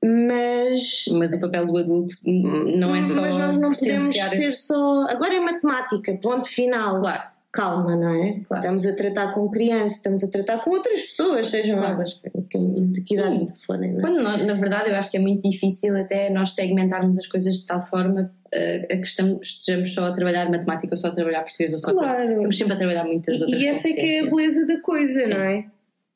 Mas 0.00 1.04
Mas 1.18 1.32
o 1.32 1.40
papel 1.40 1.66
do 1.66 1.76
adulto 1.76 2.14
não 2.24 2.94
é 2.94 3.02
só 3.02 3.20
mas 3.22 3.36
nós 3.36 3.58
não 3.58 3.70
podemos 3.70 4.14
ser 4.14 4.48
esse- 4.48 4.52
só 4.66 5.06
agora 5.08 5.34
é 5.34 5.40
matemática, 5.40 6.14
ponto 6.22 6.48
final. 6.48 7.00
Claro, 7.00 7.22
Calma, 7.50 7.96
não 7.96 8.12
é? 8.12 8.40
Claro. 8.46 8.62
Estamos 8.62 8.86
a 8.86 8.94
tratar 8.94 9.32
com 9.32 9.48
crianças, 9.50 9.96
estamos 9.96 10.22
a 10.22 10.28
tratar 10.28 10.58
com 10.62 10.70
outras 10.70 11.00
pessoas, 11.00 11.48
sejam 11.48 11.78
Claro. 11.78 11.94
elas 11.94 12.20
quem- 12.50 12.92
de 12.92 13.02
que 13.02 13.14
idade 13.14 13.46
forem, 13.64 13.92
não 13.92 13.98
é? 13.98 14.02
Quando 14.02 14.22
nós- 14.22 14.46
na 14.46 14.52
verdade 14.54 14.90
eu 14.90 14.96
acho 14.96 15.10
que 15.10 15.16
é 15.16 15.20
muito 15.20 15.48
difícil 15.48 15.96
até 15.96 16.28
nós 16.30 16.50
segmentarmos 16.54 17.18
as 17.18 17.26
coisas 17.26 17.56
de 17.56 17.66
tal 17.66 17.80
forma 17.80 18.30
eh, 18.52 18.86
a 18.90 18.96
que 18.96 19.06
estamos, 19.06 19.46
estejamos 19.48 19.92
só 19.94 20.06
a 20.06 20.12
trabalhar 20.12 20.50
matemática 20.50 20.92
ou 20.92 20.96
só 20.96 21.08
a 21.08 21.10
trabalhar 21.10 21.42
português 21.42 21.72
ou 21.72 21.78
só 21.78 21.90
a 21.90 21.92
Claro. 21.92 22.32
Estamos 22.32 22.58
sempre 22.58 22.72
a 22.74 22.76
trabalhar 22.76 23.04
muitas 23.04 23.40
outras 23.40 23.60
E, 23.60 23.64
e 23.64 23.66
essa 23.68 23.88
é 23.88 23.92
que 23.92 24.00
é 24.00 24.20
a 24.20 24.24
beleza 24.26 24.66
da 24.66 24.80
coisa, 24.80 25.20
Sim. 25.24 25.34
não 25.34 25.40
é? 25.42 25.66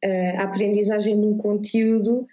Eh, 0.03 0.37
a 0.39 0.45
aprendizagem 0.45 1.19
de 1.21 1.27
um 1.27 1.37
conteúdo 1.39 2.27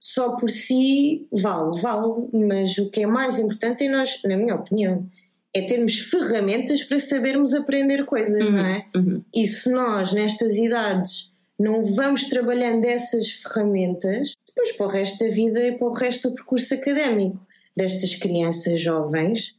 só 0.00 0.36
por 0.36 0.50
si 0.50 1.26
vale, 1.32 1.80
vale, 1.80 2.28
mas 2.32 2.76
o 2.78 2.90
que 2.90 3.02
é 3.02 3.06
mais 3.06 3.38
importante 3.38 3.84
é 3.84 3.88
nós, 3.90 4.20
na 4.24 4.36
minha 4.36 4.54
opinião, 4.54 5.06
é 5.54 5.62
termos 5.62 5.98
ferramentas 5.98 6.82
para 6.82 7.00
sabermos 7.00 7.54
aprender 7.54 8.04
coisas, 8.04 8.40
Uhum, 8.40 8.52
não 8.52 8.64
é? 8.66 8.86
uhum. 8.94 9.22
E 9.34 9.46
se 9.46 9.70
nós, 9.70 10.12
nestas 10.12 10.56
idades, 10.56 11.32
não 11.58 11.82
vamos 11.82 12.26
trabalhando 12.26 12.84
essas 12.84 13.30
ferramentas, 13.30 14.32
depois 14.46 14.72
para 14.72 14.86
o 14.86 14.90
resto 14.90 15.24
da 15.24 15.30
vida 15.30 15.60
e 15.66 15.72
para 15.72 15.86
o 15.86 15.92
resto 15.92 16.28
do 16.28 16.34
percurso 16.34 16.74
académico 16.74 17.44
destas 17.76 18.14
crianças 18.14 18.80
jovens, 18.80 19.56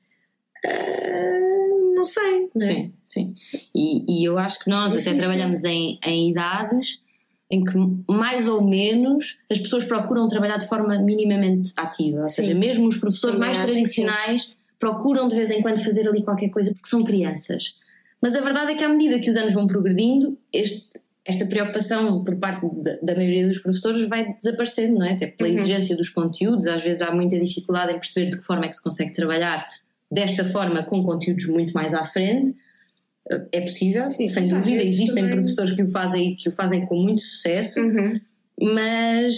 ah, 0.66 1.40
não 1.96 2.06
sei, 2.06 2.50
não 2.56 2.68
é? 2.68 2.72
Sim, 2.72 2.94
sim. 3.08 3.34
E, 3.76 4.22
e 4.22 4.26
eu 4.26 4.38
acho 4.38 4.60
que 4.60 4.70
nós 4.70 4.96
até 4.96 5.14
trabalhamos 5.14 5.64
em, 5.64 6.00
em 6.06 6.30
idades 6.30 7.02
em 7.52 7.64
que 7.64 7.74
mais 8.08 8.48
ou 8.48 8.64
menos 8.64 9.40
as 9.50 9.58
pessoas 9.58 9.84
procuram 9.84 10.28
trabalhar 10.28 10.58
de 10.58 10.68
forma 10.68 11.00
minimamente 11.00 11.74
ativa. 11.76 12.22
Ou 12.22 12.28
Sim. 12.28 12.44
seja, 12.44 12.54
mesmo 12.54 12.88
os 12.88 12.98
professores 12.98 13.36
Também 13.36 13.50
mais 13.54 13.66
tradicionais 13.66 14.56
procuram 14.80 15.28
de 15.28 15.36
vez 15.36 15.52
em 15.52 15.62
quando 15.62 15.84
fazer 15.84 16.08
ali 16.08 16.24
qualquer 16.24 16.50
coisa 16.50 16.72
porque 16.74 16.88
são 16.90 17.04
crianças. 17.04 17.76
Mas 18.22 18.36
a 18.36 18.42
verdade 18.42 18.72
é 18.72 18.76
que 18.76 18.84
à 18.84 18.90
medida 18.90 19.20
que 19.20 19.30
os 19.30 19.38
anos 19.38 19.54
vão 19.54 19.68
progredindo, 19.68 20.38
este- 20.52 21.00
esta 21.26 21.46
preocupação 21.46 22.24
por 22.24 22.36
parte 22.38 22.66
da, 22.82 22.98
da 23.02 23.16
maioria 23.16 23.48
dos 23.48 23.60
professores 23.60 24.02
vai 24.08 24.34
desaparecendo, 24.36 25.00
não 25.00 25.06
é? 25.06 25.14
Até 25.14 25.28
pela 25.28 25.50
Uhum. 25.50 25.56
exigência 25.56 25.96
dos 25.96 26.10
conteúdos, 26.10 26.66
às 26.68 26.82
vezes 26.82 27.02
há 27.02 27.12
muita 27.14 27.38
dificuldade 27.40 27.92
em 27.94 28.00
perceber 28.00 28.30
de 28.32 28.38
que 28.40 28.44
forma 28.46 28.66
é 28.66 28.68
que 28.70 28.76
se 28.76 28.84
consegue 28.84 29.14
trabalhar 29.14 29.66
desta 30.12 30.44
forma 30.44 30.84
com 30.84 31.04
conteúdos 31.04 31.46
muito 31.48 31.72
mais 31.74 31.94
à 31.94 32.04
frente. 32.04 32.56
É 33.52 33.62
possível, 33.62 34.10
Sim, 34.10 34.28
sem 34.28 34.48
dúvida, 34.48 34.82
existem 34.82 35.16
também- 35.24 35.36
professores 35.36 35.72
que 35.76 35.84
o 35.84 35.92
fazem 35.92 36.36
que 36.36 36.50
o 36.50 36.52
fazem 36.52 36.86
com 36.88 36.96
muito 36.96 37.22
sucesso, 37.22 37.80
Uhum. 37.80 38.20
mas 38.74 39.36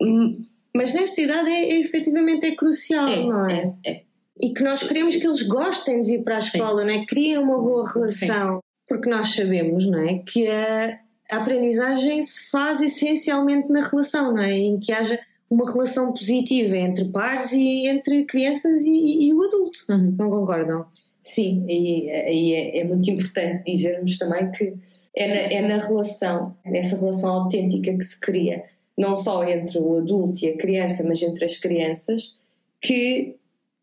hum, 0.00 0.42
Mas 0.74 0.92
nesta 0.92 1.20
idade 1.22 1.48
é, 1.48 1.70
é, 1.72 1.80
efetivamente 1.80 2.44
é 2.46 2.54
crucial, 2.54 3.08
não 3.26 3.48
é? 3.48 3.74
é, 3.84 3.90
é. 3.92 4.02
E 4.38 4.50
que 4.50 4.62
nós 4.62 4.82
queremos 4.82 5.16
que 5.16 5.26
eles 5.26 5.42
gostem 5.42 6.00
de 6.00 6.12
vir 6.12 6.22
para 6.22 6.36
a 6.36 6.40
Sim. 6.40 6.58
escola, 6.58 6.84
não 6.84 6.92
é? 6.92 7.06
Criem 7.06 7.38
uma 7.38 7.58
boa 7.60 7.90
relação. 7.90 8.60
Porque 8.86 9.08
nós 9.08 9.34
sabemos, 9.34 9.86
não 9.86 9.98
é? 9.98 10.18
Que 10.18 10.46
a, 10.48 10.98
aprendizagem 11.30 12.22
se 12.22 12.50
faz 12.50 12.80
essencialmente 12.80 13.68
na 13.70 13.80
relação, 13.80 14.32
não 14.32 14.42
é? 14.42 14.52
Em 14.52 14.78
que 14.78 14.92
haja 14.92 15.18
uma 15.48 15.70
relação 15.70 16.12
positiva 16.12 16.76
entre 16.76 17.04
pares 17.06 17.52
e 17.52 17.86
entre 17.86 18.24
crianças 18.24 18.82
e, 18.82 19.28
e 19.28 19.32
o 19.32 19.42
adulto. 19.42 19.78
Uhum. 19.88 20.14
Não 20.18 20.30
concordam? 20.30 20.86
Sim, 21.22 21.64
e 21.68 22.10
aí 22.10 22.52
é, 22.52 22.80
é 22.80 22.84
muito 22.84 23.10
importante 23.10 23.64
dizermos 23.64 24.16
também 24.18 24.50
que 24.52 24.74
é 25.14 25.26
na, 25.26 25.34
é 25.34 25.62
na 25.62 25.78
relação, 25.78 26.54
nessa 26.64 26.96
relação 26.96 27.32
autêntica 27.32 27.92
que 27.96 28.04
se 28.04 28.20
cria, 28.20 28.64
não 28.96 29.16
só 29.16 29.42
entre 29.44 29.78
o 29.78 29.96
adulto 29.96 30.44
e 30.44 30.50
a 30.50 30.56
criança, 30.56 31.02
mas 31.02 31.22
entre 31.22 31.44
as 31.44 31.56
crianças, 31.56 32.38
que 32.80 33.36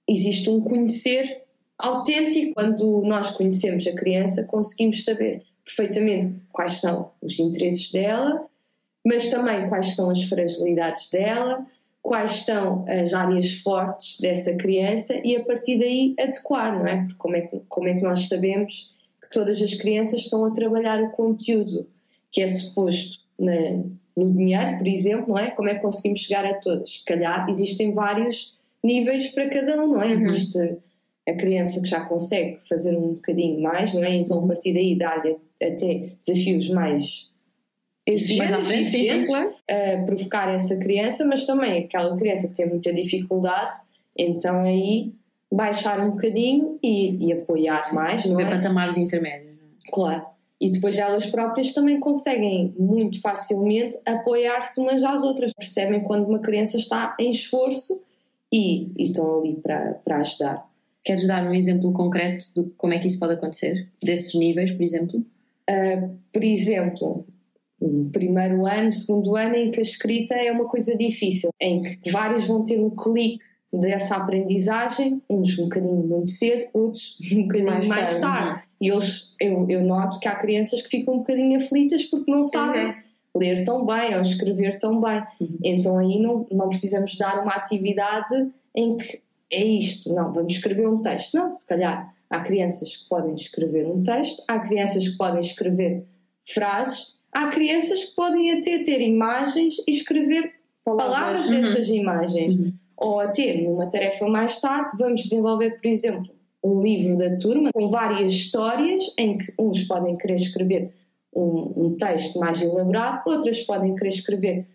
existe 0.07 0.49
um 0.49 0.61
conhecer 0.61 1.43
autêntico. 1.77 2.53
Quando 2.53 3.01
nós 3.03 3.31
conhecemos 3.31 3.85
a 3.87 3.93
criança, 3.93 4.45
conseguimos 4.45 5.03
saber 5.03 5.43
perfeitamente 5.63 6.35
quais 6.51 6.73
são 6.73 7.11
os 7.21 7.39
interesses 7.39 7.91
dela, 7.91 8.45
mas 9.05 9.29
também 9.29 9.67
quais 9.69 9.95
são 9.95 10.09
as 10.09 10.23
fragilidades 10.23 11.09
dela, 11.09 11.65
quais 12.01 12.43
são 12.43 12.85
as 12.87 13.13
áreas 13.13 13.53
fortes 13.61 14.19
dessa 14.19 14.55
criança 14.55 15.19
e 15.23 15.35
a 15.35 15.43
partir 15.43 15.79
daí 15.79 16.13
adequar, 16.19 16.77
não 16.77 16.85
é? 16.87 16.97
Porque 16.97 17.15
como 17.17 17.35
é 17.35 17.41
que, 17.41 17.61
como 17.69 17.87
é 17.87 17.93
que 17.93 18.01
nós 18.01 18.27
sabemos 18.27 18.93
que 19.21 19.29
todas 19.29 19.61
as 19.61 19.73
crianças 19.75 20.21
estão 20.21 20.43
a 20.45 20.51
trabalhar 20.51 21.01
o 21.01 21.11
conteúdo 21.11 21.87
que 22.29 22.41
é 22.41 22.47
suposto 22.47 23.19
na- 23.39 23.83
no 24.15 24.31
dinheiro, 24.33 24.77
por 24.77 24.87
exemplo, 24.87 25.29
não 25.29 25.39
é? 25.39 25.51
Como 25.51 25.69
é 25.69 25.75
que 25.75 25.81
conseguimos 25.81 26.19
chegar 26.19 26.45
a 26.45 26.53
todas? 26.55 26.97
Se 26.97 27.05
calhar 27.05 27.49
existem 27.49 27.93
vários 27.93 28.57
níveis 28.83 29.29
para 29.29 29.49
cada 29.49 29.81
um, 29.81 29.93
não 29.93 30.01
é? 30.01 30.11
Existe 30.11 30.77
a 31.27 31.33
criança 31.33 31.81
que 31.81 31.87
já 31.87 32.01
consegue 32.01 32.57
fazer 32.67 32.97
um 32.97 33.13
bocadinho 33.13 33.61
mais, 33.61 33.93
não 33.93 34.03
é? 34.03 34.13
Então 34.15 34.43
a 34.43 34.47
partir 34.47 34.73
daí 34.73 34.97
dá-lhe 34.97 35.37
até 35.61 36.09
desafios 36.25 36.69
mais 36.69 37.31
exigentes, 38.05 39.29
claro. 39.29 39.53
a 39.69 40.03
provocar 40.03 40.53
essa 40.53 40.77
criança, 40.77 41.25
mas 41.25 41.45
também 41.45 41.85
aquela 41.85 42.17
criança 42.17 42.49
que 42.49 42.55
tem 42.55 42.67
muita 42.67 42.93
dificuldade, 42.93 43.73
então 44.17 44.65
aí 44.65 45.13
baixar 45.49 46.01
um 46.01 46.11
bocadinho 46.11 46.77
e, 46.83 47.27
e 47.27 47.33
apoiar 47.33 47.93
mais, 47.93 48.25
não 48.25 48.39
é? 48.39 48.49
patamares 48.49 48.97
intermédios. 48.97 49.55
Claro. 49.91 50.25
E 50.59 50.71
depois 50.71 50.97
elas 50.97 51.25
próprias 51.25 51.73
também 51.73 51.99
conseguem 51.99 52.73
muito 52.77 53.21
facilmente 53.21 53.97
apoiar-se 54.05 54.79
umas 54.79 55.03
às 55.03 55.23
outras. 55.23 55.53
Percebem 55.53 56.01
quando 56.01 56.25
uma 56.27 56.39
criança 56.39 56.77
está 56.77 57.15
em 57.19 57.29
esforço 57.29 58.01
e, 58.53 58.91
e 58.95 59.03
estão 59.03 59.39
ali 59.39 59.55
para, 59.55 59.95
para 60.05 60.19
ajudar. 60.19 60.69
Queres 61.03 61.25
dar 61.25 61.43
um 61.43 61.53
exemplo 61.53 61.91
concreto 61.91 62.45
de 62.55 62.69
como 62.77 62.93
é 62.93 62.99
que 62.99 63.07
isso 63.07 63.19
pode 63.19 63.33
acontecer? 63.33 63.89
Desses 64.01 64.33
níveis, 64.35 64.71
por 64.71 64.83
exemplo? 64.83 65.25
Por 66.31 66.43
exemplo, 66.43 67.25
primeiro 68.11 68.65
ano, 68.65 68.93
segundo 68.93 69.35
ano, 69.35 69.55
em 69.55 69.71
que 69.71 69.79
a 69.79 69.83
escrita 69.83 70.35
é 70.35 70.51
uma 70.51 70.65
coisa 70.65 70.95
difícil, 70.95 71.49
em 71.59 71.81
que 71.81 72.11
vários 72.11 72.45
vão 72.45 72.63
ter 72.63 72.79
um 72.79 72.89
clique 72.91 73.43
dessa 73.73 74.17
aprendizagem, 74.17 75.21
uns 75.29 75.57
um 75.57 75.63
bocadinho 75.63 75.95
muito 75.95 76.29
cedo, 76.29 76.69
outros 76.73 77.17
um 77.33 77.41
bocadinho 77.41 77.65
mais, 77.71 77.87
Mais 77.87 78.19
tarde. 78.19 78.21
tarde, 78.21 78.63
E 78.79 78.89
eles, 78.89 79.35
eu, 79.41 79.65
eu 79.69 79.83
noto 79.83 80.19
que 80.19 80.27
há 80.27 80.35
crianças 80.35 80.81
que 80.83 80.89
ficam 80.89 81.15
um 81.15 81.17
bocadinho 81.17 81.57
aflitas 81.57 82.03
porque 82.03 82.31
não 82.31 82.43
sabem 82.43 82.95
ler 83.35 83.63
tão 83.65 83.85
bem 83.85 84.15
ou 84.15 84.21
escrever 84.21 84.79
tão 84.79 85.01
bem. 85.01 85.23
Uhum. 85.41 85.57
Então 85.63 85.97
aí 85.97 86.19
não, 86.19 86.45
não 86.51 86.69
precisamos 86.69 87.17
dar 87.17 87.41
uma 87.41 87.53
atividade 87.53 88.49
em 88.75 88.97
que 88.97 89.21
é 89.51 89.63
isto, 89.63 90.13
não, 90.13 90.31
vamos 90.31 90.53
escrever 90.53 90.87
um 90.87 91.01
texto. 91.01 91.35
Não, 91.35 91.53
se 91.53 91.65
calhar 91.67 92.13
há 92.29 92.39
crianças 92.41 92.97
que 92.97 93.09
podem 93.09 93.35
escrever 93.35 93.85
um 93.85 94.03
texto, 94.03 94.43
há 94.47 94.59
crianças 94.59 95.07
que 95.07 95.17
podem 95.17 95.39
escrever 95.41 96.03
frases, 96.41 97.15
há 97.31 97.47
crianças 97.49 98.05
que 98.05 98.15
podem 98.15 98.51
até 98.51 98.79
ter 98.79 98.99
imagens 99.01 99.75
e 99.87 99.91
escrever 99.91 100.53
palavras, 100.83 101.47
Uhum. 101.49 101.61
dessas 101.61 101.89
imagens. 101.89 102.55
Ou 102.97 103.19
até, 103.19 103.61
numa 103.61 103.85
tarefa 103.87 104.27
mais 104.27 104.59
tarde, 104.59 104.97
vamos 104.97 105.21
desenvolver, 105.23 105.77
por 105.81 105.87
exemplo, 105.87 106.33
um 106.63 106.81
livro 106.81 107.17
da 107.17 107.37
turma 107.37 107.69
com 107.73 107.89
várias 107.89 108.31
histórias 108.33 109.03
em 109.17 109.37
que 109.37 109.53
uns 109.59 109.83
podem 109.83 110.15
querer 110.17 110.35
escrever 110.35 110.93
um, 111.35 111.85
um 111.85 111.97
texto 111.97 112.39
mais 112.39 112.61
elaborado, 112.61 113.21
outras 113.25 113.61
podem 113.61 113.95
querer 113.95 114.09
escrever 114.09 114.67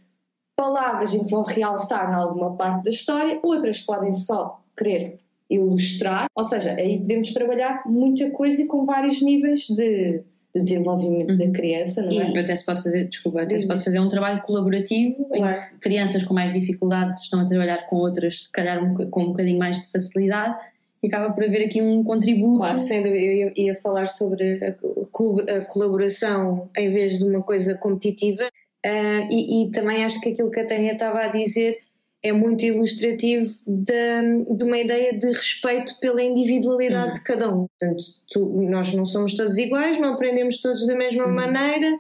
palavras 0.56 1.14
em 1.14 1.24
que 1.24 1.30
vão 1.30 1.42
realçar 1.42 2.10
em 2.10 2.14
alguma 2.14 2.56
parte 2.56 2.84
da 2.84 2.90
história, 2.90 3.38
outras 3.42 3.78
podem 3.80 4.12
só 4.12 4.60
querer 4.76 5.20
ilustrar, 5.48 6.26
ou 6.34 6.44
seja, 6.44 6.72
aí 6.72 6.98
podemos 6.98 7.32
trabalhar 7.32 7.82
muita 7.86 8.28
coisa 8.30 8.62
e 8.62 8.66
com 8.66 8.84
vários 8.84 9.22
níveis 9.22 9.60
de, 9.68 9.74
de 9.74 10.22
desenvolvimento 10.52 11.36
da 11.36 11.48
criança, 11.50 12.02
não 12.02 12.20
é? 12.20 12.30
E 12.30 12.38
até 12.38 12.54
se 12.54 12.66
pode 12.66 12.82
fazer, 12.82 13.08
desculpa, 13.08 13.42
até 13.42 13.54
Diz, 13.54 13.62
se 13.62 13.68
pode 13.68 13.82
fazer 13.82 14.00
um 14.00 14.08
trabalho 14.08 14.42
colaborativo 14.42 15.24
Claro. 15.26 15.56
em 15.56 15.68
que 15.70 15.76
crianças 15.78 16.22
com 16.22 16.34
mais 16.34 16.52
dificuldades 16.52 17.22
estão 17.22 17.40
a 17.40 17.46
trabalhar 17.46 17.86
com 17.86 17.96
outras, 17.96 18.42
se 18.42 18.52
calhar 18.52 18.82
um 18.84 18.94
com 19.10 19.22
um 19.22 19.26
bocadinho 19.28 19.58
mais 19.58 19.80
de 19.80 19.90
facilidade 19.90 20.56
e 21.02 21.06
acaba 21.08 21.32
por 21.32 21.44
haver 21.44 21.66
aqui 21.66 21.80
um 21.80 22.02
contributo. 22.02 22.58
Claro, 22.58 22.78
sem 22.78 23.02
dúvida, 23.02 23.24
eu 23.24 23.52
ia, 23.56 23.74
falar 23.74 24.06
sobre 24.06 24.60
a, 24.64 25.60
colaboração 25.66 26.68
em 26.76 26.90
vez 26.90 27.18
de 27.18 27.24
uma 27.24 27.42
coisa 27.42 27.76
competitiva 27.76 28.48
Ah, 28.84 29.28
e, 29.30 29.64
e 29.66 29.70
também 29.72 30.04
acho 30.04 30.20
que 30.20 30.30
aquilo 30.30 30.50
que 30.50 30.60
a 30.60 30.66
Tânia 30.66 30.92
estava 30.92 31.20
a 31.20 31.28
dizer 31.28 31.78
é 32.22 32.32
muito 32.32 32.64
ilustrativo 32.64 33.48
da- 33.66 34.54
de, 34.56 34.64
uma 34.64 34.78
ideia 34.78 35.16
de 35.16 35.26
respeito 35.28 35.98
pela 36.00 36.20
individualidade 36.22 37.14
de 37.14 37.22
cada 37.22 37.48
um. 37.48 37.66
Portanto, 37.68 38.04
tu- 38.28 38.62
nós 38.68 38.92
não 38.94 39.04
somos 39.04 39.34
todos 39.36 39.56
iguais, 39.58 40.00
não 40.00 40.14
aprendemos 40.14 40.60
todos 40.60 40.86
da 40.86 40.96
mesma 40.96 41.26
maneira. 41.26 41.98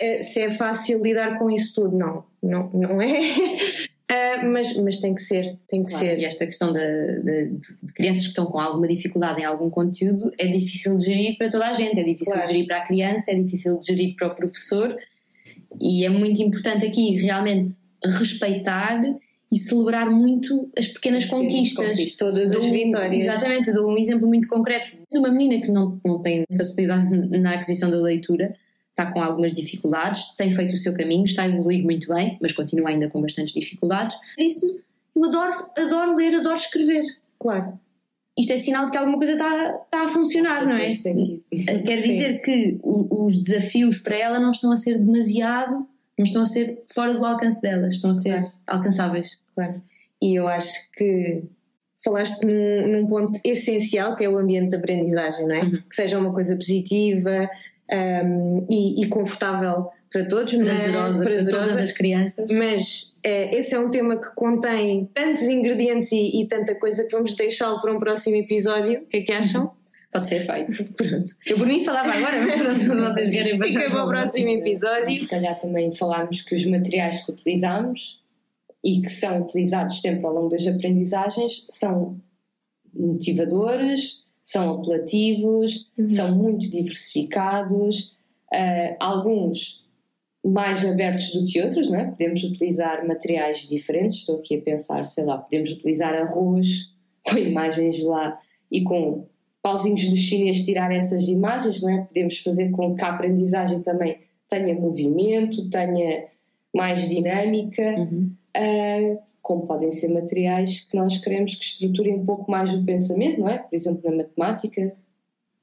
Ah, 0.00 0.22
se 0.22 0.42
é 0.42 0.50
fácil 0.50 1.02
lidar 1.02 1.38
com 1.38 1.50
isso 1.50 1.74
tudo, 1.74 1.96
não, 1.96 2.24
não, 2.42 2.70
não 2.72 3.00
é. 3.02 3.16
Ah, 4.16 4.44
mas, 4.46 4.76
mas 4.78 4.98
tem 5.00 5.14
que 5.14 5.22
ser, 5.22 5.58
tem 5.68 5.82
que 5.82 5.90
Claro, 5.90 6.06
ser. 6.06 6.18
E 6.18 6.24
esta 6.24 6.46
questão 6.46 6.72
da- 6.72 6.80
de, 6.80 7.50
de 7.82 7.92
crianças 7.94 8.22
que 8.22 8.28
estão 8.28 8.46
com 8.46 8.58
alguma 8.58 8.86
dificuldade 8.88 9.40
em 9.40 9.44
algum 9.44 9.68
conteúdo 9.70 10.30
é 10.38 10.46
difícil 10.46 10.96
de 10.96 11.04
gerir 11.06 11.36
para 11.38 11.50
toda 11.50 11.66
a 11.68 11.72
gente, 11.72 11.98
é 11.98 12.02
difícil 12.02 12.32
Claro. 12.32 12.46
de 12.46 12.52
gerir 12.52 12.66
para 12.66 12.78
a 12.78 12.86
criança, 12.86 13.30
é 13.30 13.34
difícil 13.34 13.78
de 13.78 13.86
gerir 13.86 14.14
para 14.16 14.28
o 14.28 14.34
professor 14.34 14.96
e 15.80 16.04
é 16.04 16.08
muito 16.08 16.40
importante 16.42 16.86
aqui 16.86 17.16
realmente 17.16 17.72
respeitar 18.04 19.02
e 19.52 19.56
celebrar 19.58 20.10
muito 20.10 20.68
as 20.76 20.88
pequenas 20.88 21.24
As 21.24 21.28
pequenas 21.30 21.46
conquistas. 21.50 21.86
conquistas. 21.86 22.16
Todas 22.16 22.50
as 22.52 22.60
Dou- 22.62 22.70
vitórias. 22.70 23.22
Exatamente, 23.22 23.72
dou 23.72 23.88
um 23.88 23.96
exemplo 23.96 24.26
muito 24.26 24.48
concreto 24.48 24.96
de 25.10 25.18
uma 25.18 25.30
menina 25.30 25.64
que 25.64 25.70
não, 25.70 26.00
não 26.04 26.20
tem 26.20 26.44
facilidade 26.56 27.08
na 27.38 27.54
aquisição 27.54 27.88
da 27.90 27.96
leitura, 27.96 28.54
está 28.96 29.12
com 29.12 29.22
algumas 29.22 29.52
dificuldades, 29.52 30.34
tem 30.36 30.50
feito 30.50 30.72
o 30.72 30.76
seu 30.76 30.94
caminho, 30.96 31.24
está 31.24 31.42
a 31.42 31.48
evoluir 31.48 31.84
muito 31.84 32.08
bem, 32.12 32.38
mas 32.40 32.52
continua 32.52 32.88
ainda 32.88 33.08
com 33.10 33.20
bastantes 33.20 33.52
dificuldades. 33.52 34.16
Disse-me: 34.38 34.80
Eu 35.14 35.24
adoro, 35.24 35.66
adoro 35.76 36.14
ler, 36.16 36.34
adoro 36.36 36.56
escrever. 36.56 37.02
Claro. 37.38 37.78
Isto 38.38 38.52
é 38.52 38.56
sinal 38.56 38.86
de 38.86 38.92
que 38.92 38.98
alguma 38.98 39.16
coisa 39.18 39.32
está, 39.34 39.76
está 39.84 40.02
a 40.04 40.08
funcionar, 40.08 40.64
não 40.64 40.72
é? 40.76 40.92
Sentido. 40.92 41.40
Quer 41.86 41.98
Sim. 41.98 42.10
dizer 42.10 42.40
que 42.42 42.78
o- 42.82 43.24
os 43.24 43.36
desafios 43.36 43.98
para 43.98 44.16
ela 44.16 44.38
não 44.38 44.50
estão 44.50 44.72
a 44.72 44.76
ser 44.76 44.98
demasiado, 44.98 45.86
não 46.18 46.24
estão 46.24 46.42
a 46.42 46.46
ser 46.46 46.82
fora 46.94 47.14
do 47.14 47.24
alcance 47.24 47.60
dela, 47.62 47.88
estão 47.88 48.10
a 48.10 48.14
ser 48.14 48.38
Claro. 48.38 48.46
alcançáveis. 48.66 49.38
Claro. 49.54 49.82
E 50.22 50.34
eu 50.34 50.48
acho 50.48 50.90
que 50.92 51.42
falaste 52.02 52.44
num, 52.44 52.88
num 52.88 53.06
ponto 53.06 53.38
essencial 53.44 54.14
que 54.16 54.24
é 54.24 54.28
o 54.28 54.36
ambiente 54.36 54.70
de 54.70 54.76
aprendizagem, 54.76 55.46
não 55.46 55.54
é? 55.54 55.62
Uhum. 55.62 55.82
Que 55.88 55.94
seja 55.96 56.18
uma 56.18 56.32
coisa 56.32 56.54
positiva 56.56 57.48
um, 58.24 58.66
e, 58.70 59.02
e 59.02 59.08
confortável 59.08 59.88
para 60.12 60.28
todos, 60.28 60.54
mas- 60.54 60.68
Prazerosa, 60.68 61.22
para 61.24 61.44
todas 61.44 61.76
as 61.76 61.92
crianças. 61.92 62.50
Mas 62.52 63.16
eh, 63.22 63.56
esse 63.56 63.74
é 63.74 63.78
um 63.78 63.90
tema 63.90 64.16
que 64.16 64.28
contém 64.34 65.08
tantos 65.12 65.42
ingredientes 65.42 66.10
e, 66.12 66.40
e 66.42 66.46
tanta 66.48 66.74
coisa 66.74 67.04
que 67.04 67.12
vamos 67.12 67.34
deixá-lo 67.34 67.80
para 67.82 67.92
um 67.92 67.98
próximo 67.98 68.36
episódio. 68.36 69.00
O 69.00 69.06
que 69.06 69.18
é 69.18 69.20
que 69.22 69.32
acham? 69.32 69.70
Pode 70.12 70.28
ser 70.28 70.40
feito. 70.40 70.84
Pronto. 70.94 71.32
Eu 71.44 71.58
por 71.58 71.66
mim 71.66 71.84
falava 71.84 72.10
agora, 72.10 72.40
mas 72.40 72.54
pronto, 72.54 72.80
se 72.80 72.88
vocês 72.88 73.28
querem 73.30 73.58
passar 73.58 73.72
Fica 73.72 73.90
para 73.90 74.04
o 74.04 74.08
próximo 74.08 74.48
episódio. 74.50 75.14
se 75.14 75.28
calhar 75.28 75.58
também 75.58 75.92
falarmos 75.94 76.40
que 76.40 76.54
os 76.54 76.64
materiais 76.64 77.24
que 77.24 77.32
utilizamos 77.32 78.24
e 78.86 79.00
que 79.00 79.10
são 79.10 79.42
utilizados 79.42 80.00
sempre 80.00 80.24
ao 80.24 80.32
longo 80.32 80.48
das 80.48 80.64
aprendizagens 80.64 81.66
são 81.68 82.20
motivadores, 82.94 84.24
são 84.40 84.74
apelativos, 84.74 85.90
são 86.08 86.36
muito 86.36 86.70
diversificados, 86.70 88.16
ah, 88.52 88.96
alguns 89.00 89.84
mais 90.44 90.84
abertos 90.84 91.32
do 91.32 91.44
que 91.46 91.60
outros, 91.60 91.90
não 91.90 91.98
é? 91.98 92.06
Podemos 92.06 92.44
utilizar 92.44 93.04
materiais 93.04 93.68
diferentes, 93.68 94.20
estou 94.20 94.38
aqui 94.38 94.54
a 94.54 94.62
pensar, 94.62 95.04
sei 95.04 95.24
lá, 95.24 95.36
podemos 95.36 95.72
utilizar 95.72 96.14
arroz 96.14 96.94
com 97.26 97.36
imagens 97.36 98.04
lá 98.04 98.38
e 98.70 98.84
com 98.84 99.26
pauzinhos 99.60 100.08
dos 100.08 100.20
chineses 100.20 100.64
tirar 100.64 100.94
essas 100.94 101.26
imagens, 101.26 101.82
não 101.82 101.90
é? 101.90 102.02
Podemos 102.04 102.38
fazer 102.38 102.70
com 102.70 102.94
que 102.94 103.04
a 103.04 103.08
aprendizagem 103.08 103.82
também 103.82 104.18
tenha 104.48 104.76
movimento, 104.76 105.68
tenha 105.70 106.26
mais 106.72 107.08
dinâmica, 107.08 107.82
Uhum. 107.98 108.30
Ah, 108.56 109.18
como 109.46 109.64
podem 109.64 109.92
ser 109.92 110.08
materiais 110.08 110.80
que 110.80 110.96
nós 110.96 111.18
queremos 111.18 111.54
que 111.54 111.64
estruturem 111.64 112.14
um 112.14 112.24
pouco 112.24 112.50
mais 112.50 112.74
o 112.74 112.84
pensamento, 112.84 113.40
não 113.40 113.48
é? 113.48 113.58
Por 113.58 113.76
exemplo, 113.76 114.10
na 114.10 114.16
matemática, 114.16 114.92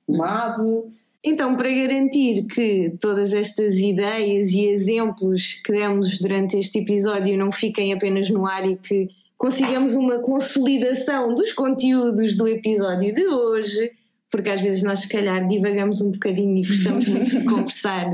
MAB, 0.08 0.86
Então, 1.22 1.58
para 1.58 1.70
garantir 1.70 2.46
que 2.48 2.96
todas 3.02 3.34
estas 3.34 3.76
ideias 3.76 4.52
e 4.52 4.68
exemplos 4.68 5.56
que 5.66 5.74
demos 5.74 6.20
durante 6.20 6.58
este 6.58 6.80
episódio 6.80 7.38
não 7.38 7.52
fiquem 7.52 7.92
apenas 7.92 8.30
no 8.30 8.46
ar 8.46 8.66
e 8.66 8.78
que 8.78 9.10
consigamos 9.38 9.96
uma 9.96 10.20
consolidação 10.20 11.36
dos 11.36 11.52
conteúdos 11.52 12.38
do 12.38 12.48
episódio 12.48 13.14
de 13.14 13.28
hoje, 13.28 13.92
porque 14.32 14.50
às 14.50 14.62
vezes 14.62 14.84
nós, 14.84 15.00
se 15.00 15.10
calhar, 15.10 15.46
divagamos 15.46 16.00
um 16.00 16.12
bocadinho 16.12 16.58
e 16.58 16.66
gostamos 16.66 17.08
muito 17.10 17.38
de 17.38 17.44
conversar, 17.46 18.10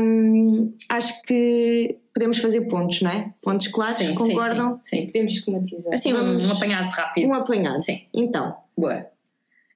hum, 0.00 0.72
acho 0.88 1.20
que 1.22 1.98
podemos 2.14 2.38
fazer 2.38 2.62
pontos, 2.62 3.02
não 3.02 3.10
é? 3.10 3.34
Pontos 3.42 3.68
claros, 3.68 3.96
Sim, 3.98 4.06
sim, 4.06 4.14
concordam? 4.14 4.80
Sim, 4.82 5.06
podemos 5.06 5.32
esquematizar. 5.32 5.92
Assim, 5.92 6.12
Vamos- 6.12 6.48
um 6.48 6.52
apanhado 6.52 6.88
rápido. 6.90 7.28
Um 7.28 7.34
apanhado. 7.34 7.80
Sim. 7.82 8.02
Então, 8.14 8.56
Boa. 8.76 9.06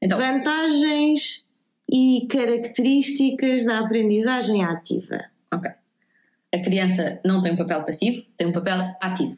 Então, 0.00 0.16
vantagens 0.18 1.46
e 1.90 2.26
características 2.30 3.64
da 3.64 3.80
aprendizagem 3.80 4.64
ativa. 4.64 5.24
ok. 5.52 5.70
A 6.54 6.58
criança 6.60 7.20
não 7.24 7.42
tem 7.42 7.52
um 7.52 7.56
papel 7.56 7.84
passivo, 7.84 8.24
tem 8.36 8.46
um 8.46 8.52
papel 8.52 8.78
ativo. 9.00 9.36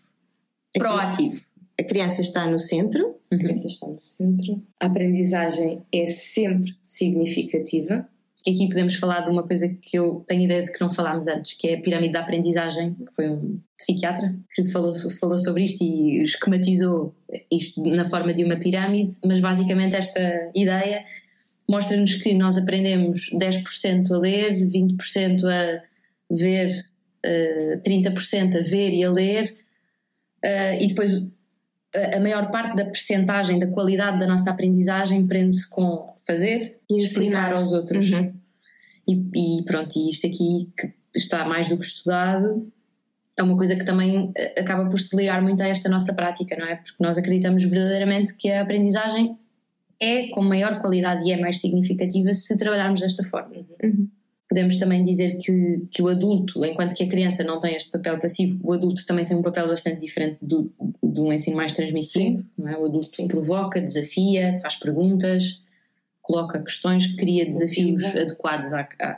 Proativo. 0.72 1.42
A 1.78 1.82
criança 1.82 2.20
está 2.20 2.46
no 2.46 2.58
centro, 2.58 3.16
A 3.32 3.36
criança 3.36 3.66
está 3.66 3.86
no 3.88 3.98
centro. 3.98 4.62
A 4.78 4.86
aprendizagem 4.86 5.82
é 5.92 6.06
sempre 6.06 6.76
significativa. 6.84 8.08
E 8.46 8.52
aqui 8.52 8.68
podemos 8.68 8.94
falar 8.94 9.20
de 9.20 9.30
uma 9.30 9.46
coisa 9.46 9.68
que 9.68 9.98
eu 9.98 10.24
tenho 10.26 10.42
ideia 10.42 10.64
de 10.64 10.72
que 10.72 10.80
não 10.80 10.90
falámos 10.90 11.28
antes, 11.28 11.52
que 11.52 11.68
é 11.68 11.74
a 11.74 11.80
pirâmide 11.80 12.12
da 12.12 12.20
aprendizagem, 12.20 12.94
que 12.94 13.14
foi 13.14 13.28
um 13.28 13.60
psiquiatra 13.78 14.34
que 14.54 14.64
falou, 14.66 14.94
falou 15.18 15.36
sobre 15.36 15.64
isto 15.64 15.82
e 15.82 16.22
esquematizou 16.22 17.14
isto 17.50 17.82
na 17.82 18.08
forma 18.08 18.32
de 18.32 18.44
uma 18.44 18.56
pirâmide, 18.56 19.16
mas 19.24 19.40
basicamente 19.40 19.96
esta 19.96 20.50
ideia 20.54 21.04
mostra-nos 21.68 22.14
que 22.14 22.34
nós 22.34 22.56
aprendemos 22.56 23.30
10% 23.34 24.10
a 24.10 24.18
ler, 24.18 24.66
20% 24.66 25.44
a, 25.44 25.82
ver, 26.30 26.70
uh, 27.24 27.80
30% 27.82 28.58
a 28.58 28.62
ver 28.62 28.92
e 28.92 29.04
a 29.04 29.10
ler, 29.10 29.54
uh, 30.44 30.82
e 30.82 30.88
depois 30.88 31.22
a, 31.94 32.16
a 32.16 32.20
maior 32.20 32.50
parte 32.50 32.74
da 32.74 32.84
percentagem, 32.84 33.58
da 33.58 33.66
qualidade 33.66 34.18
da 34.18 34.26
nossa 34.26 34.50
aprendizagem 34.50 35.26
prende-se 35.26 35.68
com 35.68 36.14
fazer 36.30 36.78
e 36.88 36.98
explicar 36.98 37.56
aos 37.56 37.72
outros. 37.72 38.10
Uhum. 38.10 38.32
E, 39.08 39.58
e, 39.58 39.64
pronto, 39.64 39.98
e 39.98 40.10
isto 40.10 40.26
aqui 40.26 40.68
que 40.76 40.92
está 41.14 41.44
mais 41.44 41.68
do 41.68 41.76
que 41.76 41.84
estudado 41.84 42.70
é 43.36 43.42
uma 43.42 43.56
coisa 43.56 43.74
que 43.74 43.84
também 43.84 44.30
eh, 44.36 44.60
acaba 44.60 44.88
por 44.88 45.00
se 45.00 45.16
ligar 45.16 45.40
muito 45.42 45.62
a 45.62 45.66
esta 45.66 45.88
nossa 45.88 46.12
prática, 46.14 46.56
não 46.56 46.66
é? 46.66 46.76
Porque 46.76 47.02
nós 47.02 47.16
acreditamos 47.16 47.64
verdadeiramente 47.64 48.36
que 48.36 48.50
a 48.50 48.60
aprendizagem 48.60 49.36
é 49.98 50.28
com 50.28 50.42
maior 50.42 50.80
qualidade 50.80 51.26
e 51.26 51.32
é 51.32 51.40
mais 51.40 51.60
significativa 51.60 52.32
se 52.34 52.56
trabalharmos 52.58 53.00
desta 53.00 53.24
forma. 53.24 53.56
Uhum. 53.82 54.08
Podemos 54.48 54.76
também 54.76 55.04
dizer 55.04 55.38
que, 55.38 55.86
que 55.90 56.02
o 56.02 56.08
adulto, 56.08 56.64
enquanto 56.64 56.94
que 56.94 57.04
a 57.04 57.08
criança 57.08 57.44
não 57.44 57.60
tem 57.60 57.76
este 57.76 57.90
papel 57.90 58.18
passivo, 58.18 58.58
o 58.62 58.72
adulto 58.72 59.06
também 59.06 59.24
tem 59.24 59.36
um 59.36 59.42
papel 59.42 59.68
bastante 59.68 60.00
diferente 60.00 60.38
do, 60.42 60.72
do 61.02 61.32
ensino 61.32 61.56
mais 61.56 61.72
transmissivo. 61.72 62.44
Não 62.58 62.68
é? 62.68 62.76
O 62.76 62.86
adulto 62.86 63.08
Sim. 63.08 63.28
provoca, 63.28 63.80
desafia, 63.80 64.58
faz 64.60 64.76
perguntas, 64.76 65.62
coloca 66.22 66.62
questões, 66.62 67.14
cria 67.16 67.44
desafios 67.46 68.04
adequados 68.04 68.68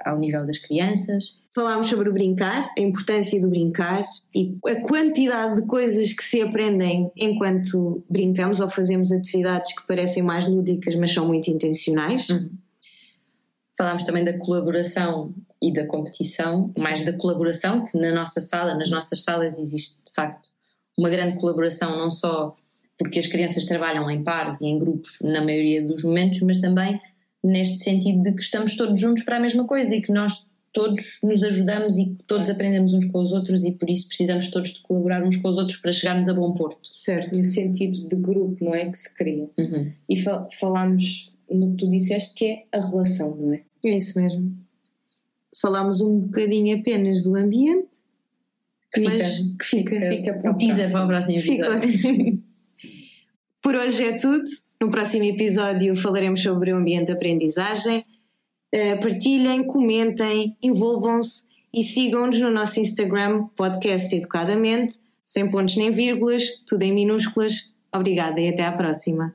ao 0.05 0.19
nível 0.19 0.47
das 0.47 0.59
crianças. 0.59 1.43
Falámos 1.55 1.88
sobre 1.88 2.09
o 2.09 2.12
brincar, 2.12 2.71
a 2.77 2.81
importância 2.81 3.41
do 3.41 3.49
brincar 3.49 4.05
e 4.35 4.57
a 4.67 4.81
quantidade 4.81 5.61
de 5.61 5.67
coisas 5.67 6.12
que 6.12 6.25
se 6.25 6.41
aprendem 6.41 7.11
enquanto 7.17 8.03
brincamos 8.09 8.61
ou 8.61 8.69
fazemos 8.69 9.12
atividades 9.12 9.75
que 9.79 9.87
parecem 9.87 10.23
mais 10.23 10.49
lúdicas, 10.49 10.95
mas 10.95 11.12
são 11.12 11.27
muito 11.27 11.51
intencionais. 11.51 12.29
Uhum. 12.31 12.51
Falámos 13.77 14.05
também 14.05 14.25
da 14.25 14.38
colaboração 14.38 15.35
e 15.61 15.73
da 15.73 15.87
competição, 15.87 16.73
Sim. 16.77 16.83
mais 16.83 17.03
da 17.03 17.12
colaboração, 17.12 17.85
que 17.85 17.99
na 17.99 18.12
nossa 18.12 18.41
sala, 18.41 18.75
nas 18.75 18.91
nossas 18.91 19.23
salas, 19.23 19.59
existe 19.59 19.99
de 20.07 20.15
facto 20.15 20.49
uma 20.97 21.09
grande 21.09 21.38
colaboração, 21.38 21.97
não 21.97 22.11
só 22.11 22.55
porque 23.03 23.19
as 23.19 23.27
crianças 23.27 23.65
trabalham 23.65 24.09
em 24.09 24.23
pares 24.23 24.61
e 24.61 24.67
em 24.67 24.79
grupos 24.79 25.19
na 25.23 25.41
maioria 25.45 25.85
dos 25.85 26.05
momentos, 26.05 26.41
mas 26.43 26.61
também 26.61 27.01
neste 27.43 27.83
sentido 27.83 28.23
de 28.23 28.33
que 28.33 28.41
estamos 28.41 28.77
todos 28.77 28.99
juntos 29.01 29.25
para 29.25 29.38
a 29.38 29.41
mesma 29.41 29.67
coisa 29.67 29.97
e 29.97 30.01
que 30.01 30.12
nós 30.12 30.47
todos 30.73 31.19
nos 31.23 31.43
ajudamos 31.43 31.99
e 31.99 32.17
todos 32.29 32.49
aprendemos 32.49 32.95
uns 32.95 33.05
com 33.07 33.21
os 33.21 33.33
outros 33.33 33.65
e 33.65 33.73
por 33.73 33.91
isso 33.91 34.07
precisamos 34.07 34.49
todos 34.49 34.71
de 34.71 34.81
colaborar 34.83 35.23
uns 35.23 35.37
com 35.37 35.49
os 35.49 35.59
outros 35.59 35.79
para 35.79 35.91
chegarmos 35.91 36.29
a 36.29 36.35
bom 36.35 36.55
porto. 36.55 36.88
Certo, 36.88 37.37
e 37.37 37.43
o 37.43 37.45
sentido 37.45 38.09
de 38.09 38.17
grupo, 38.17 38.65
não 38.65 38.75
é? 38.75 38.88
Que 38.88 38.97
se 38.97 39.12
cria. 39.15 39.51
Uhum. 39.59 39.93
E 40.09 40.17
fal 40.17 40.49
falámos 40.61 41.33
no 41.51 41.73
que 41.73 41.79
tu 41.79 41.88
disseste 41.91 42.35
que 42.35 42.45
é 42.47 42.65
a 42.73 42.81
relação, 42.81 43.37
não 43.37 43.53
é? 43.53 43.62
É 43.85 43.97
isso 43.97 44.19
mesmo. 44.19 44.57
Falámos 45.61 46.01
um 46.01 46.21
bocadinho 46.21 46.79
apenas 46.79 47.23
do 47.23 47.35
ambiente, 47.35 47.88
que 48.95 49.01
fica, 49.01 49.25
que 49.59 49.65
fica, 49.65 50.01
fica, 50.01 50.09
fica 50.09 50.35
para 50.35 50.53
o 50.53 50.57
teaser 50.57 50.91
para 50.91 51.05
o 51.05 51.07
próximo 51.09 51.38
episódio. 51.38 52.43
Por 53.62 53.77
hoje 53.77 54.05
é 54.05 54.16
tudo. 54.18 54.42
No 54.81 54.90
próximo 54.90 55.25
episódio 55.25 55.94
falaremos 55.94 56.42
sobre 56.42 56.72
o 56.72 56.77
ambiente 56.77 57.07
de 57.07 57.12
aprendizagem. 57.12 58.05
Uh, 58.75 59.01
partilhem, 59.01 59.64
comentem, 59.64 60.57
envolvam-se 60.61 61.53
e 61.72 61.83
sigam-nos 61.83 62.40
no 62.40 62.51
nosso 62.51 62.81
Instagram, 62.81 63.44
podcast 63.57 64.14
Educadamente, 64.14 64.96
sem 65.25 65.48
pontos 65.48 65.77
nem 65.77 65.90
vírgulas, 65.90 66.64
tudo 66.66 66.83
em 66.83 66.92
minúsculas. 66.92 67.72
Obrigada 67.94 68.40
e 68.40 68.48
até 68.48 68.64
à 68.64 68.72
próxima. 68.72 69.33